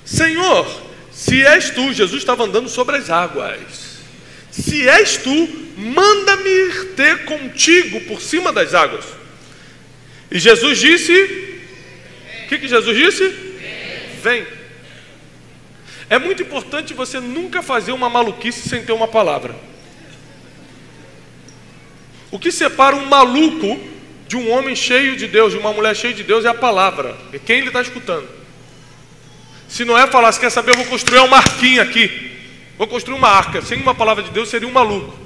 Senhor, 0.05 0.86
se 1.17 1.43
és 1.43 1.71
tu, 1.71 1.95
Jesus 1.95 2.21
estava 2.21 2.45
andando 2.45 2.69
sobre 2.69 2.97
as 2.97 3.09
águas. 3.09 3.97
Se 4.51 4.87
és 4.87 5.17
tu, 5.17 5.49
manda-me 5.75 6.51
ir 6.51 6.93
ter 6.95 7.25
contigo 7.25 8.03
por 8.03 8.21
cima 8.21 8.53
das 8.53 8.75
águas. 8.75 9.07
E 10.31 10.39
Jesus 10.39 10.79
disse: 10.79 11.13
O 12.45 12.49
que, 12.49 12.59
que 12.59 12.69
Jesus 12.69 12.95
disse? 12.95 13.35
Vem. 14.23 14.47
É 16.11 16.19
muito 16.19 16.43
importante 16.43 16.93
você 16.93 17.19
nunca 17.19 17.63
fazer 17.63 17.93
uma 17.93 18.11
maluquice 18.11 18.69
sem 18.69 18.85
ter 18.85 18.93
uma 18.93 19.09
palavra. 19.09 19.57
O 22.31 22.39
que 22.39 22.53
separa 22.53 22.95
um 22.95 23.07
maluco 23.07 23.81
de 24.29 24.37
um 24.37 24.51
homem 24.51 24.77
cheio 24.77 25.17
de 25.17 25.27
Deus, 25.27 25.55
de 25.55 25.59
uma 25.59 25.73
mulher 25.73 25.97
cheia 25.97 26.13
de 26.13 26.23
Deus, 26.23 26.45
é 26.45 26.49
a 26.49 26.55
palavra. 26.55 27.17
É 27.33 27.39
quem 27.39 27.61
ele 27.61 27.69
está 27.69 27.81
escutando. 27.81 28.36
Se 29.69 29.85
não 29.85 29.99
é 29.99 30.07
falar, 30.07 30.33
se 30.33 30.41
quer 30.41 30.51
saber, 30.51 30.73
eu 30.73 30.77
vou 30.77 30.87
construir 30.87 31.21
uma 31.21 31.37
arquinha 31.37 31.83
aqui. 31.83 32.33
Vou 32.79 32.87
construir 32.87 33.17
uma 33.17 33.29
arca. 33.29 33.63
Sem 33.63 33.81
uma 33.81 33.95
palavra 33.95 34.23
de 34.23 34.31
Deus 34.31 34.49
seria 34.49 34.69
um 34.69 34.73
maluco. 34.73 35.17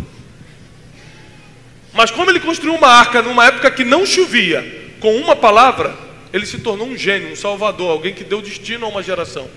Mas 1.93 2.11
como 2.11 2.31
ele 2.31 2.41
construiu 2.41 2.75
uma 2.75 2.89
arca 2.89 3.21
numa 3.21 3.47
época 3.47 3.71
que 3.71 3.85
não 3.85 4.07
chovia, 4.07 4.93
com 5.01 5.17
uma 5.17 5.35
palavra, 5.35 5.95
ele 6.33 6.47
se 6.47 6.59
tornou 6.59 6.87
um 6.87 6.97
gênio, 6.97 7.33
um 7.33 7.37
salvador, 7.37 7.91
alguém 7.91 8.15
que 8.15 8.23
deu 8.23 8.41
destino 8.41 8.87
a 8.87 8.89
uma 8.89 9.03
geração. 9.03 9.49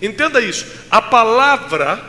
Entenda 0.00 0.40
isso. 0.40 0.66
A 0.90 1.02
palavra 1.02 2.02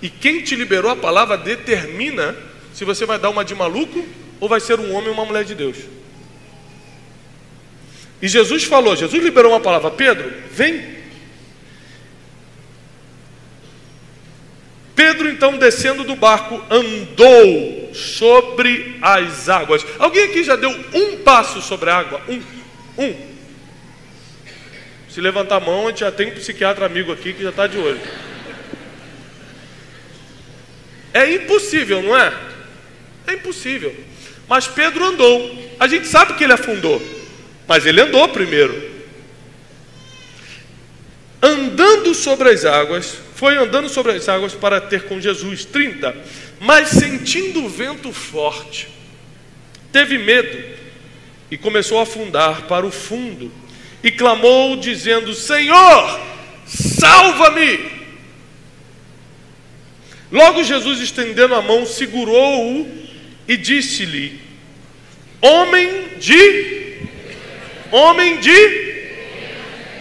e 0.00 0.08
quem 0.08 0.42
te 0.42 0.54
liberou 0.54 0.90
a 0.90 0.96
palavra 0.96 1.36
determina 1.36 2.36
se 2.72 2.84
você 2.84 3.06
vai 3.06 3.18
dar 3.18 3.30
uma 3.30 3.44
de 3.44 3.54
maluco 3.54 4.04
ou 4.40 4.48
vai 4.48 4.60
ser 4.60 4.80
um 4.80 4.92
homem 4.92 5.08
ou 5.08 5.14
uma 5.14 5.24
mulher 5.24 5.44
de 5.44 5.54
Deus. 5.54 5.76
E 8.20 8.28
Jesus 8.28 8.64
falou, 8.64 8.96
Jesus 8.96 9.22
liberou 9.22 9.52
uma 9.52 9.60
palavra, 9.60 9.90
Pedro, 9.90 10.32
vem. 10.50 10.93
Pedro, 14.94 15.28
então, 15.28 15.58
descendo 15.58 16.04
do 16.04 16.14
barco, 16.14 16.62
andou 16.70 17.92
sobre 17.92 18.96
as 19.02 19.48
águas. 19.48 19.84
Alguém 19.98 20.24
aqui 20.24 20.44
já 20.44 20.56
deu 20.56 20.70
um 20.70 21.16
passo 21.18 21.60
sobre 21.60 21.90
a 21.90 21.96
água? 21.96 22.20
Um. 22.28 22.42
Um. 22.96 23.34
Se 25.08 25.20
levantar 25.20 25.56
a 25.56 25.60
mão, 25.60 25.86
a 25.86 25.90
gente 25.90 26.00
já 26.00 26.12
tem 26.12 26.28
um 26.28 26.34
psiquiatra 26.34 26.86
amigo 26.86 27.12
aqui 27.12 27.32
que 27.32 27.42
já 27.42 27.50
está 27.50 27.66
de 27.66 27.78
olho. 27.78 28.00
É 31.12 31.32
impossível, 31.32 32.02
não 32.02 32.16
é? 32.16 32.32
É 33.26 33.34
impossível. 33.34 33.94
Mas 34.48 34.66
Pedro 34.66 35.04
andou. 35.04 35.64
A 35.78 35.86
gente 35.86 36.06
sabe 36.06 36.34
que 36.34 36.44
ele 36.44 36.52
afundou, 36.52 37.00
mas 37.66 37.86
ele 37.86 38.00
andou 38.00 38.28
primeiro. 38.28 38.92
Andando 41.40 42.14
sobre 42.14 42.48
as 42.50 42.64
águas, 42.64 43.18
foi 43.34 43.56
andando 43.56 43.88
sobre 43.88 44.12
as 44.12 44.28
águas 44.28 44.54
para 44.54 44.80
ter 44.80 45.04
com 45.04 45.20
Jesus 45.20 45.64
30, 45.64 46.16
mas 46.60 46.88
sentindo 46.88 47.64
o 47.64 47.68
vento 47.68 48.12
forte, 48.12 48.88
teve 49.92 50.18
medo 50.18 50.56
e 51.50 51.58
começou 51.58 51.98
a 51.98 52.04
afundar 52.04 52.62
para 52.62 52.86
o 52.86 52.92
fundo 52.92 53.50
e 54.02 54.10
clamou 54.10 54.76
dizendo: 54.76 55.34
Senhor, 55.34 56.20
salva-me! 56.66 57.92
Logo 60.30 60.64
Jesus 60.64 61.00
estendendo 61.00 61.54
a 61.54 61.62
mão, 61.62 61.84
segurou-o 61.86 62.88
e 63.48 63.56
disse-lhe: 63.56 64.40
Homem 65.40 66.08
de 66.18 66.98
homem 67.90 68.38
de 68.40 68.84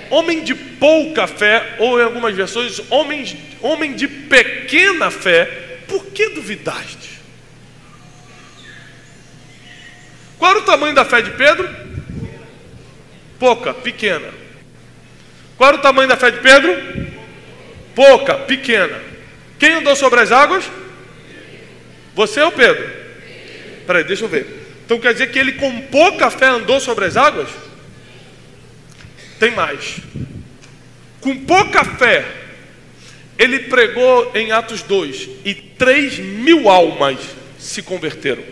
homem 0.09 0.43
de 0.43 0.55
pouca 0.83 1.27
fé, 1.27 1.77
ou 1.79 1.97
em 1.97 2.03
algumas 2.03 2.35
versões, 2.35 2.81
homem, 2.89 3.25
homem 3.61 3.95
de 3.95 4.05
pequena 4.05 5.09
fé, 5.09 5.45
por 5.87 6.07
que 6.07 6.27
duvidaste? 6.31 7.21
Qual 10.37 10.51
era 10.51 10.59
o 10.59 10.65
tamanho 10.65 10.93
da 10.93 11.05
fé 11.05 11.21
de 11.21 11.31
Pedro? 11.31 11.69
Pouca, 13.39 13.73
pequena. 13.73 14.27
Qual 15.55 15.69
era 15.69 15.77
o 15.77 15.81
tamanho 15.81 16.09
da 16.09 16.17
fé 16.17 16.31
de 16.31 16.41
Pedro? 16.41 16.75
Pouca, 17.95 18.39
pequena. 18.39 18.99
Quem 19.57 19.75
andou 19.75 19.95
sobre 19.95 20.19
as 20.19 20.33
águas? 20.33 20.65
Você 22.13 22.41
ou 22.41 22.51
Pedro? 22.51 22.91
Peraí, 23.87 24.03
deixa 24.03 24.25
eu 24.25 24.29
ver. 24.29 24.81
Então 24.85 24.99
quer 24.99 25.13
dizer 25.13 25.31
que 25.31 25.39
ele 25.39 25.53
com 25.53 25.83
pouca 25.83 26.29
fé 26.29 26.47
andou 26.47 26.81
sobre 26.81 27.05
as 27.05 27.15
águas? 27.15 27.47
Tem 29.39 29.51
mais. 29.51 30.01
Com 31.23 31.37
pouca 31.37 31.85
fé, 31.85 32.25
ele 33.39 33.59
pregou 33.59 34.29
em 34.35 34.51
Atos 34.51 34.81
2 34.83 35.29
e 35.45 35.53
3 35.53 36.19
mil 36.19 36.69
almas 36.69 37.17
se 37.57 37.81
converteram. 37.81 38.43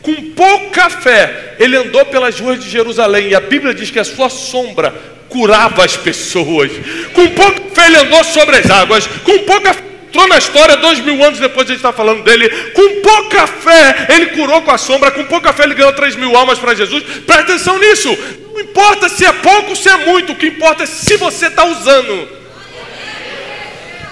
Com 0.00 0.30
pouca 0.30 0.88
fé, 0.88 1.56
ele 1.58 1.76
andou 1.76 2.06
pelas 2.06 2.38
ruas 2.38 2.62
de 2.62 2.70
Jerusalém 2.70 3.28
e 3.28 3.34
a 3.34 3.40
Bíblia 3.40 3.74
diz 3.74 3.90
que 3.90 3.98
a 3.98 4.04
sua 4.04 4.28
sombra 4.28 4.94
curava 5.28 5.84
as 5.84 5.96
pessoas. 5.96 6.70
Com 7.12 7.28
pouca 7.30 7.60
fé, 7.74 7.86
ele 7.86 7.96
andou 7.96 8.22
sobre 8.22 8.56
as 8.56 8.70
águas. 8.70 9.06
Com 9.24 9.40
pouca 9.40 9.74
fé, 9.74 9.82
entrou 10.08 10.26
na 10.26 10.38
história 10.38 10.76
dois 10.78 10.98
mil 11.00 11.22
anos 11.22 11.38
depois 11.38 11.66
a 11.66 11.68
gente 11.68 11.76
está 11.76 11.92
falando 11.92 12.24
dele. 12.24 12.48
Com 12.72 13.02
pouca 13.02 13.46
fé, 13.46 14.06
ele 14.08 14.26
curou 14.28 14.62
com 14.62 14.70
a 14.70 14.78
sombra. 14.78 15.10
Com 15.10 15.24
pouca 15.24 15.52
fé, 15.52 15.64
ele 15.64 15.74
ganhou 15.74 15.92
3 15.92 16.16
mil 16.16 16.34
almas 16.36 16.58
para 16.58 16.74
Jesus. 16.74 17.02
Presta 17.26 17.52
atenção 17.52 17.78
nisso. 17.78 18.16
Não 18.52 18.60
importa 18.60 19.08
se 19.08 19.24
é 19.24 19.32
pouco 19.32 19.70
ou 19.70 19.76
se 19.76 19.88
é 19.88 19.96
muito. 20.06 20.32
O 20.32 20.36
que 20.36 20.46
importa 20.46 20.84
é 20.84 20.86
se 20.86 21.16
você 21.16 21.46
está 21.46 21.64
usando. 21.64 22.28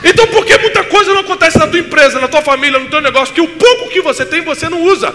Então, 0.05 0.27
por 0.29 0.45
que 0.45 0.57
muita 0.59 0.85
coisa 0.85 1.13
não 1.13 1.23
acontece 1.23 1.59
na 1.59 1.67
tua 1.67 1.81
empresa, 1.81 2.21
na 2.21 2.29
tua 2.29 2.43
família, 2.43 2.79
no 2.79 2.89
teu 2.89 3.01
negócio, 3.01 3.35
que 3.35 3.41
o 3.41 3.49
pouco 3.49 3.89
que 3.89 4.03
você 4.03 4.25
tem 4.25 4.43
você 4.43 4.69
não 4.69 4.83
usa? 4.85 5.13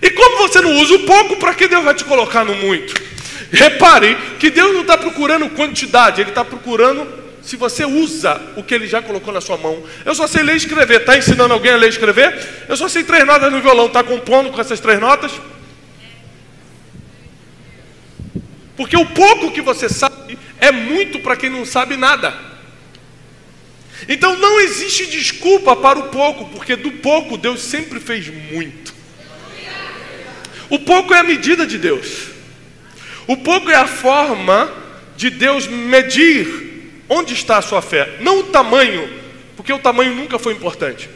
E 0.00 0.10
como 0.10 0.38
você 0.38 0.60
não 0.60 0.72
usa 0.76 0.94
o 0.94 1.00
pouco, 1.00 1.36
para 1.36 1.54
que 1.54 1.66
Deus 1.66 1.84
vai 1.84 1.94
te 1.94 2.04
colocar 2.04 2.44
no 2.44 2.54
muito? 2.54 2.94
Repare 3.50 4.16
que 4.38 4.50
Deus 4.50 4.72
não 4.72 4.82
está 4.82 4.96
procurando 4.96 5.48
quantidade, 5.50 6.20
Ele 6.20 6.30
está 6.30 6.44
procurando 6.44 7.23
se 7.44 7.56
você 7.56 7.84
usa 7.84 8.40
o 8.56 8.62
que 8.62 8.74
Ele 8.74 8.86
já 8.86 9.02
colocou 9.02 9.32
na 9.32 9.40
sua 9.40 9.58
mão. 9.58 9.84
Eu 10.04 10.14
só 10.14 10.26
sei 10.26 10.42
ler 10.42 10.54
e 10.54 10.56
escrever. 10.56 11.00
Está 11.00 11.16
ensinando 11.16 11.52
alguém 11.52 11.72
a 11.72 11.76
ler 11.76 11.86
e 11.86 11.90
escrever? 11.90 12.64
Eu 12.68 12.76
só 12.76 12.88
sei 12.88 13.04
três 13.04 13.26
notas 13.26 13.52
no 13.52 13.60
violão. 13.60 13.86
Está 13.86 14.02
compondo 14.02 14.50
com 14.50 14.60
essas 14.60 14.80
três 14.80 14.98
notas? 14.98 15.32
Porque 18.76 18.96
o 18.96 19.06
pouco 19.06 19.52
que 19.52 19.60
você 19.60 19.88
sabe 19.88 20.38
é 20.58 20.72
muito 20.72 21.20
para 21.20 21.36
quem 21.36 21.50
não 21.50 21.66
sabe 21.66 21.96
nada. 21.96 22.34
Então 24.08 24.36
não 24.36 24.60
existe 24.60 25.06
desculpa 25.06 25.76
para 25.76 25.98
o 25.98 26.08
pouco, 26.08 26.46
porque 26.46 26.76
do 26.76 26.90
pouco 26.92 27.36
Deus 27.36 27.60
sempre 27.60 28.00
fez 28.00 28.28
muito. 28.50 28.92
O 30.70 30.78
pouco 30.78 31.12
é 31.12 31.18
a 31.18 31.24
medida 31.24 31.66
de 31.66 31.78
Deus. 31.78 32.28
O 33.26 33.36
pouco 33.36 33.70
é 33.70 33.76
a 33.76 33.86
forma 33.86 34.72
de 35.16 35.30
Deus 35.30 35.66
medir 35.66 36.73
onde 37.14 37.34
está 37.34 37.58
a 37.58 37.62
sua 37.62 37.80
fé, 37.80 38.16
não 38.20 38.40
o 38.40 38.44
tamanho, 38.44 39.08
porque 39.56 39.72
o 39.72 39.78
tamanho 39.78 40.14
nunca 40.14 40.38
foi 40.38 40.52
importante. 40.52 41.08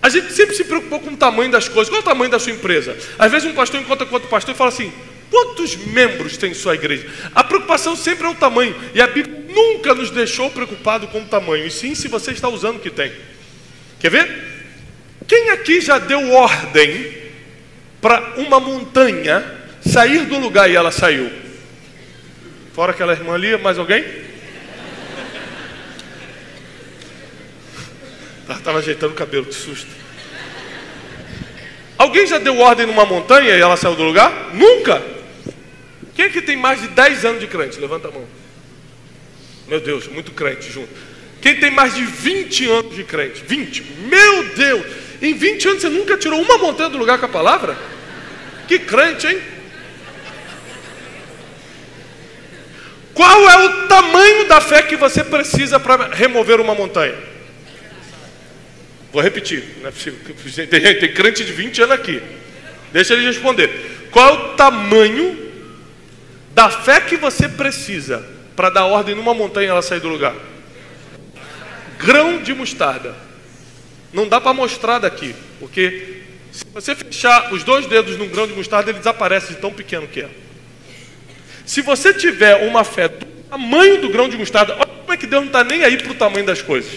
A 0.00 0.08
gente 0.08 0.32
sempre 0.32 0.54
se 0.54 0.64
preocupou 0.64 1.00
com 1.00 1.10
o 1.10 1.16
tamanho 1.16 1.50
das 1.50 1.68
coisas. 1.68 1.88
Qual 1.88 2.00
é 2.00 2.02
o 2.02 2.04
tamanho 2.04 2.30
da 2.30 2.38
sua 2.38 2.52
empresa? 2.52 2.96
Às 3.18 3.32
vezes 3.32 3.48
um 3.48 3.54
pastor 3.54 3.80
encontra 3.80 4.06
com 4.06 4.14
outro 4.14 4.28
pastor 4.28 4.54
e 4.54 4.56
fala 4.56 4.70
assim: 4.70 4.92
quantos 5.30 5.74
membros 5.76 6.36
tem 6.36 6.54
sua 6.54 6.74
igreja? 6.74 7.08
A 7.34 7.42
preocupação 7.42 7.96
sempre 7.96 8.26
é 8.26 8.30
o 8.30 8.34
tamanho. 8.34 8.76
E 8.94 9.00
a 9.00 9.06
Bíblia 9.06 9.44
nunca 9.48 9.94
nos 9.94 10.10
deixou 10.10 10.50
preocupado 10.50 11.08
com 11.08 11.20
o 11.20 11.24
tamanho, 11.24 11.66
e 11.66 11.70
sim 11.70 11.94
se 11.94 12.06
você 12.06 12.30
está 12.30 12.48
usando 12.48 12.76
o 12.76 12.80
que 12.80 12.90
tem. 12.90 13.12
Quer 13.98 14.10
ver? 14.10 14.44
Quem 15.26 15.50
aqui 15.50 15.80
já 15.80 15.98
deu 15.98 16.30
ordem 16.32 17.12
para 18.00 18.34
uma 18.36 18.60
montanha 18.60 19.44
sair 19.84 20.26
do 20.26 20.38
lugar 20.38 20.70
e 20.70 20.76
ela 20.76 20.92
saiu? 20.92 21.47
Fora 22.78 22.92
aquela 22.92 23.12
irmã 23.12 23.34
ali, 23.34 23.56
mais 23.56 23.76
alguém? 23.76 24.04
Estava 28.48 28.78
ajeitando 28.78 29.14
o 29.14 29.16
cabelo, 29.16 29.46
que 29.46 29.54
susto. 29.56 29.90
Alguém 31.98 32.24
já 32.24 32.38
deu 32.38 32.56
ordem 32.56 32.86
numa 32.86 33.04
montanha 33.04 33.56
e 33.56 33.60
ela 33.60 33.76
saiu 33.76 33.96
do 33.96 34.04
lugar? 34.04 34.54
Nunca! 34.54 35.02
Quem 36.14 36.26
é 36.26 36.28
que 36.28 36.40
tem 36.40 36.56
mais 36.56 36.80
de 36.80 36.86
10 36.86 37.24
anos 37.24 37.40
de 37.40 37.48
crente? 37.48 37.80
Levanta 37.80 38.06
a 38.06 38.10
mão. 38.12 38.24
Meu 39.66 39.80
Deus, 39.80 40.06
muito 40.06 40.30
crente 40.30 40.70
junto. 40.70 40.94
Quem 41.42 41.56
tem 41.56 41.72
mais 41.72 41.96
de 41.96 42.04
20 42.04 42.68
anos 42.68 42.94
de 42.94 43.02
crente? 43.02 43.42
20. 43.44 43.82
Meu 44.08 44.54
Deus! 44.54 44.86
Em 45.20 45.34
20 45.34 45.68
anos 45.68 45.82
você 45.82 45.88
nunca 45.88 46.16
tirou 46.16 46.40
uma 46.40 46.56
montanha 46.58 46.90
do 46.90 46.98
lugar 46.98 47.18
com 47.18 47.26
a 47.26 47.28
palavra? 47.28 47.76
Que 48.68 48.78
crente, 48.78 49.26
hein? 49.26 49.57
Qual 53.18 53.50
é 53.50 53.66
o 53.66 53.88
tamanho 53.88 54.46
da 54.46 54.60
fé 54.60 54.80
que 54.80 54.94
você 54.94 55.24
precisa 55.24 55.80
para 55.80 56.06
remover 56.14 56.60
uma 56.60 56.72
montanha? 56.72 57.16
Vou 59.12 59.20
repetir, 59.20 59.64
não 59.80 59.88
é 59.88 59.90
possível. 59.90 60.20
Tem, 60.68 60.80
tem 60.80 61.12
crente 61.12 61.44
de 61.44 61.50
20 61.50 61.82
anos 61.82 61.94
aqui. 61.96 62.22
Deixa 62.92 63.14
ele 63.14 63.26
responder. 63.26 64.08
Qual 64.12 64.28
é 64.28 64.32
o 64.32 64.48
tamanho 64.50 65.36
da 66.54 66.70
fé 66.70 67.00
que 67.00 67.16
você 67.16 67.48
precisa 67.48 68.24
para 68.54 68.70
dar 68.70 68.84
ordem 68.84 69.16
numa 69.16 69.34
montanha 69.34 69.66
e 69.66 69.70
ela 69.70 69.82
sair 69.82 69.98
do 69.98 70.08
lugar? 70.08 70.36
Grão 71.98 72.40
de 72.40 72.54
mostarda. 72.54 73.16
Não 74.12 74.28
dá 74.28 74.40
para 74.40 74.54
mostrar 74.54 75.00
daqui, 75.00 75.34
porque 75.58 76.22
se 76.52 76.64
você 76.72 76.94
fechar 76.94 77.52
os 77.52 77.64
dois 77.64 77.84
dedos 77.86 78.16
num 78.16 78.28
grão 78.28 78.46
de 78.46 78.52
mostarda, 78.52 78.92
ele 78.92 78.98
desaparece 78.98 79.54
de 79.54 79.58
tão 79.58 79.72
pequeno 79.72 80.06
que 80.06 80.20
é. 80.20 80.28
Se 81.68 81.82
você 81.82 82.14
tiver 82.14 82.66
uma 82.66 82.82
fé 82.82 83.08
do 83.08 83.26
tamanho 83.50 84.00
do 84.00 84.08
grão 84.08 84.26
de 84.26 84.38
mostarda, 84.38 84.72
olha 84.72 84.86
como 84.86 85.12
é 85.12 85.18
que 85.18 85.26
Deus 85.26 85.42
não 85.42 85.48
está 85.48 85.62
nem 85.62 85.84
aí 85.84 85.98
para 85.98 86.12
o 86.12 86.14
tamanho 86.14 86.46
das 86.46 86.62
coisas. 86.62 86.90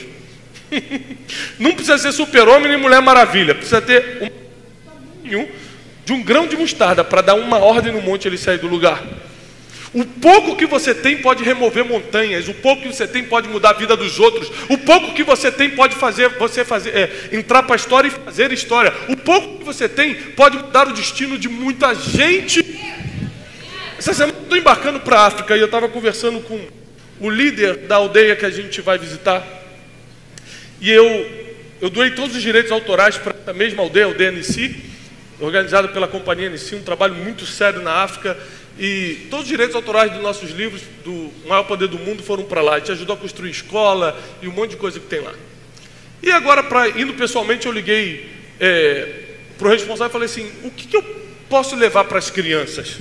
não 1.60 1.74
precisa 1.74 1.98
ser 1.98 2.14
super-homem 2.14 2.70
nem 2.70 2.78
mulher 2.78 3.02
maravilha, 3.02 3.54
precisa 3.54 3.82
ter 3.82 4.32
um 5.26 5.46
de 6.06 6.14
um 6.14 6.24
grão 6.24 6.48
de 6.48 6.56
mostarda 6.56 7.04
para 7.04 7.20
dar 7.20 7.34
uma 7.34 7.58
ordem 7.58 7.92
no 7.92 8.02
monte 8.02 8.24
e 8.24 8.28
ele 8.30 8.38
sair 8.38 8.60
do 8.60 8.68
lugar. 8.68 9.04
O 9.94 10.06
pouco 10.06 10.56
que 10.56 10.66
você 10.66 10.96
tem 10.96 11.18
pode 11.18 11.44
remover 11.44 11.84
montanhas, 11.84 12.48
o 12.48 12.54
pouco 12.54 12.84
que 12.84 12.94
você 12.94 13.06
tem 13.06 13.26
pode 13.26 13.50
mudar 13.50 13.72
a 13.72 13.74
vida 13.74 13.98
dos 13.98 14.22
outros, 14.22 14.50
o 14.70 14.78
pouco 14.78 15.14
que 15.14 15.22
você 15.22 15.52
tem 15.52 15.72
pode 15.72 15.96
fazer 15.96 16.30
você 16.40 16.64
fazer 16.64 16.92
é, 16.92 17.30
entrar 17.34 17.64
para 17.64 17.76
a 17.76 17.78
história 17.78 18.08
e 18.08 18.12
fazer 18.12 18.54
história. 18.54 18.94
O 19.10 19.18
pouco 19.18 19.58
que 19.58 19.66
você 19.66 19.90
tem 19.90 20.16
pode 20.16 20.58
mudar 20.60 20.88
o 20.88 20.94
destino 20.94 21.38
de 21.38 21.50
muita 21.50 21.94
gente. 21.94 22.64
Essa 24.02 24.16
semana 24.16 24.36
eu 24.36 24.42
estou 24.46 24.58
embarcando 24.58 25.00
para 25.00 25.20
a 25.20 25.28
África 25.28 25.56
e 25.56 25.60
eu 25.60 25.68
estava 25.68 25.88
conversando 25.88 26.40
com 26.40 26.60
o 27.20 27.30
líder 27.30 27.86
da 27.86 27.98
aldeia 27.98 28.36
que 28.36 28.44
a 28.44 28.50
gente 28.50 28.82
vai 28.82 28.98
visitar. 28.98 29.46
E 30.80 30.90
eu, 30.90 31.06
eu 31.80 31.88
doei 31.88 32.10
todos 32.10 32.36
os 32.36 32.42
direitos 32.42 32.72
autorais 32.72 33.16
para 33.18 33.36
a 33.46 33.54
mesma 33.54 33.84
aldeia, 33.84 34.08
a 34.08 34.10
aldeia 34.10 34.32
NC, 34.32 34.76
organizada 35.40 35.88
pela 35.88 36.08
companhia 36.08 36.48
NC, 36.48 36.78
um 36.78 36.82
trabalho 36.82 37.14
muito 37.14 37.46
sério 37.46 37.80
na 37.84 37.92
África. 37.98 38.36
E 38.80 39.28
todos 39.30 39.44
os 39.44 39.50
direitos 39.50 39.76
autorais 39.76 40.12
dos 40.12 40.20
nossos 40.24 40.50
livros, 40.50 40.82
do 41.06 41.32
Maior 41.46 41.66
Poder 41.66 41.88
do 41.88 42.00
Mundo, 42.00 42.24
foram 42.24 42.44
para 42.44 42.64
lá. 42.64 42.80
Gente 42.80 42.94
ajudou 42.94 43.16
a 43.16 43.20
construir 43.20 43.52
escola 43.52 44.20
e 44.42 44.48
um 44.48 44.52
monte 44.52 44.72
de 44.72 44.78
coisa 44.78 45.00
que 45.00 45.06
tem 45.06 45.20
lá. 45.20 45.34
E 46.24 46.32
agora, 46.32 46.64
pra, 46.64 46.90
indo 46.90 47.14
pessoalmente, 47.14 47.68
eu 47.68 47.72
liguei 47.72 48.32
é, 48.60 49.26
para 49.60 49.68
o 49.68 49.70
responsável 49.70 50.10
e 50.10 50.12
falei 50.12 50.26
assim: 50.26 50.52
o 50.64 50.72
que, 50.72 50.88
que 50.88 50.98
eu 50.98 51.04
posso 51.48 51.76
levar 51.76 52.06
para 52.06 52.18
as 52.18 52.32
crianças? 52.32 52.98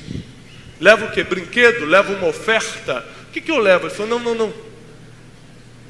Leva 0.80 1.06
o 1.06 1.10
quê? 1.10 1.22
Brinquedo? 1.22 1.84
Leva 1.84 2.12
uma 2.12 2.28
oferta? 2.28 3.04
O 3.28 3.32
que, 3.32 3.40
que 3.40 3.50
eu 3.50 3.58
levo? 3.58 3.86
Ele 3.86 3.94
falou: 3.94 4.18
não, 4.18 4.18
não, 4.18 4.34
não. 4.34 4.54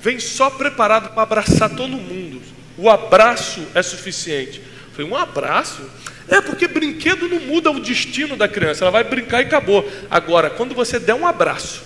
Vem 0.01 0.19
só 0.19 0.51
preparado 0.51 1.11
para 1.11 1.23
abraçar 1.23 1.71
todo 1.71 1.91
mundo. 1.91 2.43
O 2.77 2.91
abraço 2.91 3.63
é 3.75 3.83
suficiente. 3.83 4.59
Eu 4.59 4.91
falei: 4.93 5.11
um 5.11 5.17
abraço? 5.17 5.83
É 6.29 6.41
porque 6.41 6.69
brinquedo 6.69 7.29
não 7.29 7.41
muda 7.41 7.71
o 7.71 7.81
destino 7.81 8.37
da 8.37 8.49
criança. 8.49 8.85
Ela 8.85 8.91
vai 8.91 9.05
brincar 9.05 9.43
e 9.43 9.47
acabou. 9.47 9.89
Agora, 10.11 10.51
quando 10.51 10.75
você 10.75 10.99
der 10.99 11.15
um 11.15 11.27
abraço, 11.27 11.83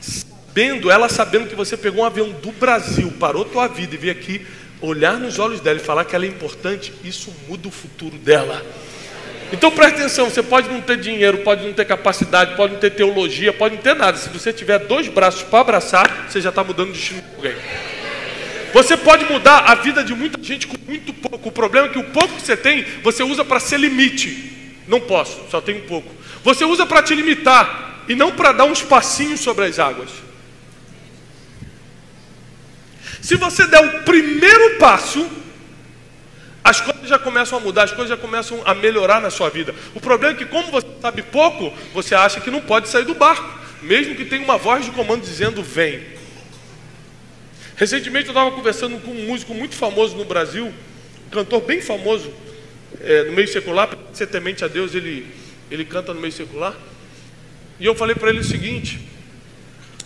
sabendo, 0.00 0.90
ela 0.90 1.08
sabendo 1.08 1.48
que 1.48 1.54
você 1.54 1.76
pegou 1.76 2.02
um 2.02 2.06
avião 2.06 2.30
do 2.30 2.52
Brasil, 2.52 3.12
parou 3.18 3.44
tua 3.44 3.66
vida 3.66 3.94
e 3.94 3.98
veio 3.98 4.12
aqui 4.12 4.46
olhar 4.80 5.18
nos 5.18 5.38
olhos 5.38 5.60
dela 5.60 5.78
e 5.78 5.82
falar 5.82 6.04
que 6.04 6.14
ela 6.14 6.24
é 6.24 6.28
importante, 6.28 6.92
isso 7.02 7.34
muda 7.48 7.68
o 7.68 7.70
futuro 7.70 8.16
dela. 8.16 8.64
Então 9.52 9.70
preste 9.70 9.96
atenção, 10.00 10.28
você 10.28 10.42
pode 10.42 10.68
não 10.68 10.80
ter 10.80 10.98
dinheiro, 10.98 11.38
pode 11.38 11.64
não 11.64 11.72
ter 11.72 11.84
capacidade, 11.84 12.54
pode 12.54 12.74
não 12.74 12.80
ter 12.80 12.90
teologia, 12.90 13.52
pode 13.52 13.76
não 13.76 13.82
ter 13.82 13.94
nada. 13.94 14.18
Se 14.18 14.28
você 14.28 14.52
tiver 14.52 14.78
dois 14.80 15.08
braços 15.08 15.42
para 15.42 15.60
abraçar, 15.60 16.26
você 16.28 16.40
já 16.40 16.50
está 16.50 16.62
mudando 16.62 16.90
o 16.90 16.92
destino 16.92 17.22
de 17.22 17.36
alguém. 17.36 17.56
Você 18.74 18.96
pode 18.96 19.24
mudar 19.24 19.60
a 19.60 19.74
vida 19.74 20.04
de 20.04 20.14
muita 20.14 20.42
gente 20.42 20.66
com 20.66 20.76
muito 20.86 21.12
pouco. 21.14 21.48
O 21.48 21.52
problema 21.52 21.86
é 21.86 21.90
que 21.90 21.98
o 21.98 22.04
pouco 22.04 22.34
que 22.34 22.42
você 22.42 22.56
tem, 22.56 22.84
você 23.02 23.22
usa 23.22 23.44
para 23.44 23.58
ser 23.58 23.78
limite. 23.78 24.52
Não 24.86 25.00
posso, 25.00 25.40
só 25.50 25.60
tenho 25.60 25.82
pouco. 25.82 26.14
Você 26.44 26.64
usa 26.64 26.84
para 26.84 27.02
te 27.02 27.14
limitar 27.14 28.04
e 28.08 28.14
não 28.14 28.32
para 28.32 28.52
dar 28.52 28.64
uns 28.64 28.82
passinhos 28.82 29.40
sobre 29.40 29.64
as 29.64 29.78
águas. 29.78 30.10
Se 33.22 33.36
você 33.36 33.66
der 33.66 33.80
o 33.80 34.02
primeiro 34.04 34.78
passo, 34.78 35.28
as 36.68 36.82
coisas 36.82 37.08
já 37.08 37.18
começam 37.18 37.56
a 37.56 37.60
mudar, 37.62 37.84
as 37.84 37.92
coisas 37.92 38.10
já 38.10 38.16
começam 38.16 38.60
a 38.62 38.74
melhorar 38.74 39.22
na 39.22 39.30
sua 39.30 39.48
vida. 39.48 39.74
O 39.94 40.00
problema 40.00 40.34
é 40.34 40.36
que, 40.36 40.44
como 40.44 40.70
você 40.70 40.86
sabe 41.00 41.22
pouco, 41.22 41.74
você 41.94 42.14
acha 42.14 42.42
que 42.42 42.50
não 42.50 42.60
pode 42.60 42.90
sair 42.90 43.06
do 43.06 43.14
barco, 43.14 43.58
mesmo 43.80 44.14
que 44.14 44.26
tenha 44.26 44.44
uma 44.44 44.58
voz 44.58 44.84
de 44.84 44.90
comando 44.90 45.22
dizendo 45.22 45.62
vem. 45.62 46.02
Recentemente 47.74 48.26
eu 48.26 48.32
estava 48.32 48.50
conversando 48.50 49.00
com 49.00 49.12
um 49.12 49.26
músico 49.28 49.54
muito 49.54 49.76
famoso 49.76 50.14
no 50.14 50.26
Brasil, 50.26 50.66
um 50.66 51.30
cantor 51.30 51.62
bem 51.62 51.80
famoso 51.80 52.30
é, 53.00 53.24
no 53.24 53.32
meio 53.32 53.48
secular, 53.48 53.88
para 53.88 53.98
ser 54.12 54.26
temente 54.26 54.62
a 54.62 54.68
Deus, 54.68 54.94
ele, 54.94 55.26
ele 55.70 55.86
canta 55.86 56.12
no 56.12 56.20
meio 56.20 56.34
secular. 56.34 56.74
E 57.80 57.86
eu 57.86 57.94
falei 57.94 58.14
para 58.14 58.28
ele 58.28 58.40
o 58.40 58.44
seguinte: 58.44 59.00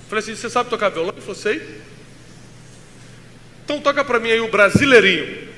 falei 0.09 0.23
assim, 0.23 0.37
você 0.37 0.49
sabe 0.49 0.71
tocar 0.71 0.91
violão? 0.91 1.13
Ele 1.13 1.23
falou, 1.23 1.35
sei. 1.35 1.61
Então 3.65 3.81
toca 3.81 4.05
para 4.05 4.19
mim 4.19 4.31
aí 4.31 4.41
o 4.41 4.51
brasileirinho. 4.51 5.49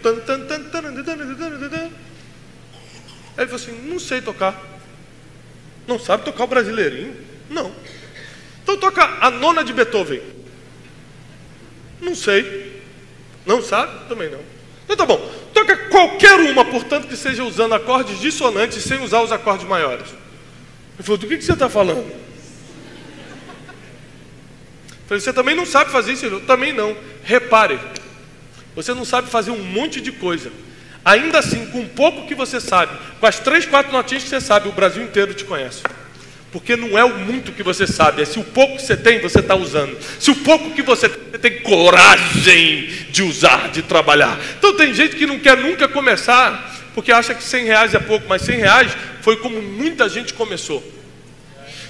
Ele 3.37 3.47
falou 3.47 3.57
assim: 3.57 3.73
Não 3.89 3.99
sei 3.99 4.21
tocar. 4.21 4.63
Não 5.87 5.99
sabe 5.99 6.25
tocar 6.25 6.45
o 6.45 6.49
brasileirinho? 6.49 7.17
Não. 7.51 7.73
Então 8.63 8.77
toca 8.79 9.03
a 9.21 9.31
nona 9.31 9.63
de 9.65 9.73
Beethoven. 9.73 10.23
Não 12.01 12.15
sei. 12.15 12.83
Não 13.45 13.63
sabe? 13.63 14.09
Também 14.09 14.31
não. 14.31 14.41
Então 14.85 14.97
tá 14.97 15.07
bom. 15.07 15.19
Toca 15.53 15.77
qualquer 15.89 16.39
uma, 16.41 16.65
portanto, 16.65 17.07
que 17.07 17.17
seja 17.17 17.45
usando 17.45 17.75
acordes 17.75 18.21
dissonantes 18.21 18.83
sem 18.83 19.03
usar 19.03 19.23
os 19.23 19.33
acordes 19.33 19.67
maiores. 19.67 20.09
Ele 20.95 21.03
falou: 21.03 21.19
Do 21.19 21.27
que, 21.27 21.39
que 21.39 21.45
você 21.45 21.53
está 21.53 21.69
falando? 21.69 22.24
Eu 25.05 25.09
falei: 25.09 25.21
Você 25.21 25.33
também 25.33 25.55
não 25.55 25.67
sabe 25.67 25.91
fazer 25.91 26.13
isso? 26.13 26.25
Falou: 26.25 26.41
Também 26.41 26.73
não. 26.73 26.97
Repare, 27.23 27.79
você 28.75 28.93
não 28.93 29.05
sabe 29.05 29.31
fazer 29.31 29.51
um 29.51 29.63
monte 29.63 30.01
de 30.01 30.11
coisa. 30.13 30.51
Ainda 31.05 31.39
assim, 31.39 31.67
com 31.67 31.87
pouco 31.87 32.27
que 32.27 32.35
você 32.35 32.59
sabe, 32.59 32.97
com 33.21 33.27
as 33.27 33.39
três, 33.39 33.67
quatro 33.67 33.93
notinhas 33.93 34.23
que 34.23 34.31
você 34.31 34.41
sabe, 34.41 34.69
o 34.69 34.73
Brasil 34.73 35.03
inteiro 35.03 35.35
te 35.35 35.45
conhece. 35.45 35.83
Porque 36.51 36.77
não 36.77 36.97
é 36.97 37.05
o 37.05 37.19
muito 37.19 37.53
que 37.53 37.63
você 37.63 37.87
sabe, 37.87 38.23
é 38.23 38.25
se 38.25 38.39
o 38.39 38.45
pouco 38.45 38.77
que 38.77 38.83
você 38.83 38.97
tem, 38.97 39.21
você 39.21 39.41
está 39.41 39.55
usando. 39.55 39.99
Se 40.19 40.31
o 40.31 40.37
pouco 40.37 40.71
que 40.71 40.83
você 40.83 41.09
tem, 41.09 41.31
você 41.31 41.39
tem 41.39 41.61
coragem 41.63 42.89
de 43.11 43.23
usar, 43.23 43.71
de 43.71 43.83
trabalhar. 43.83 44.39
Então 44.57 44.75
tem 44.77 44.95
gente 44.95 45.17
que 45.17 45.27
não 45.27 45.39
quer 45.39 45.59
nunca 45.59 45.87
começar, 45.89 46.73
porque 46.95 47.13
acha 47.13 47.35
que 47.35 47.43
100 47.43 47.65
reais 47.65 47.95
é 47.95 47.99
pouco, 47.99 48.27
mas 48.29 48.43
100 48.43 48.57
reais 48.59 48.97
foi 49.21 49.37
como 49.37 49.61
muita 49.61 50.09
gente 50.09 50.33
começou. 50.33 50.83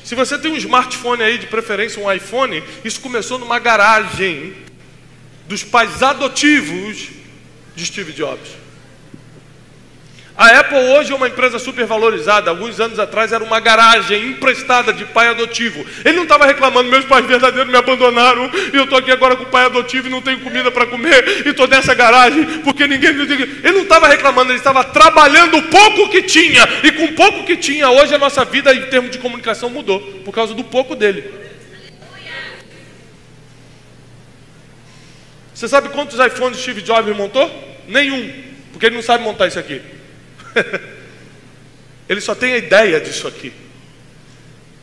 Se 0.04 0.14
você 0.14 0.38
tem 0.38 0.52
um 0.52 0.56
smartphone 0.56 1.22
aí, 1.22 1.38
de 1.38 1.46
preferência 1.46 2.00
um 2.00 2.12
iPhone, 2.12 2.62
isso 2.84 3.00
começou 3.00 3.38
numa 3.38 3.58
garagem 3.58 4.54
dos 5.48 5.64
pais 5.64 6.02
adotivos 6.02 7.08
de 7.74 7.86
Steve 7.86 8.12
Jobs. 8.12 8.63
A 10.36 10.48
Apple 10.58 10.76
hoje 10.76 11.12
é 11.12 11.14
uma 11.14 11.28
empresa 11.28 11.60
super 11.60 11.86
valorizada. 11.86 12.50
Alguns 12.50 12.80
anos 12.80 12.98
atrás 12.98 13.32
era 13.32 13.44
uma 13.44 13.60
garagem 13.60 14.30
emprestada 14.30 14.92
de 14.92 15.04
pai 15.04 15.28
adotivo. 15.28 15.86
Ele 16.04 16.16
não 16.16 16.24
estava 16.24 16.44
reclamando, 16.44 16.90
meus 16.90 17.04
pais 17.04 17.24
verdadeiros 17.24 17.70
me 17.70 17.78
abandonaram 17.78 18.50
e 18.72 18.76
eu 18.76 18.82
estou 18.82 18.98
aqui 18.98 19.12
agora 19.12 19.36
com 19.36 19.44
o 19.44 19.48
pai 19.48 19.66
adotivo 19.66 20.08
e 20.08 20.10
não 20.10 20.20
tenho 20.20 20.40
comida 20.40 20.72
para 20.72 20.86
comer 20.86 21.46
e 21.46 21.50
estou 21.50 21.68
nessa 21.68 21.94
garagem 21.94 22.44
porque 22.64 22.84
ninguém 22.88 23.12
me 23.12 23.22
Ele 23.22 23.72
não 23.72 23.82
estava 23.82 24.08
reclamando, 24.08 24.50
ele 24.50 24.58
estava 24.58 24.82
trabalhando 24.82 25.56
o 25.56 25.62
pouco 25.62 26.10
que 26.10 26.22
tinha 26.22 26.68
e 26.82 26.90
com 26.90 27.04
o 27.04 27.12
pouco 27.12 27.44
que 27.44 27.56
tinha 27.56 27.88
hoje 27.90 28.12
a 28.12 28.18
nossa 28.18 28.44
vida 28.44 28.74
em 28.74 28.86
termos 28.86 29.12
de 29.12 29.18
comunicação 29.18 29.70
mudou 29.70 30.00
por 30.24 30.34
causa 30.34 30.52
do 30.52 30.64
pouco 30.64 30.96
dele. 30.96 31.32
Você 35.54 35.68
sabe 35.68 35.90
quantos 35.90 36.18
iPhones 36.18 36.58
Steve 36.58 36.82
Jobs 36.82 37.16
montou? 37.16 37.48
Nenhum, 37.86 38.32
porque 38.72 38.86
ele 38.86 38.96
não 38.96 39.02
sabe 39.02 39.22
montar 39.22 39.46
isso 39.46 39.60
aqui. 39.60 39.80
ele 42.08 42.20
só 42.20 42.34
tem 42.34 42.54
a 42.54 42.58
ideia 42.58 43.00
disso 43.00 43.26
aqui. 43.26 43.52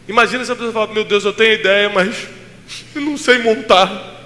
Imagina 0.08 0.44
se 0.44 0.52
a 0.52 0.56
pessoa 0.56 0.74
fala: 0.74 0.94
Meu 0.94 1.04
Deus, 1.04 1.24
eu 1.24 1.34
tenho 1.34 1.54
ideia, 1.54 1.90
mas 1.90 2.28
eu 2.96 3.02
não 3.02 3.18
sei 3.18 3.40
montar. 3.40 4.22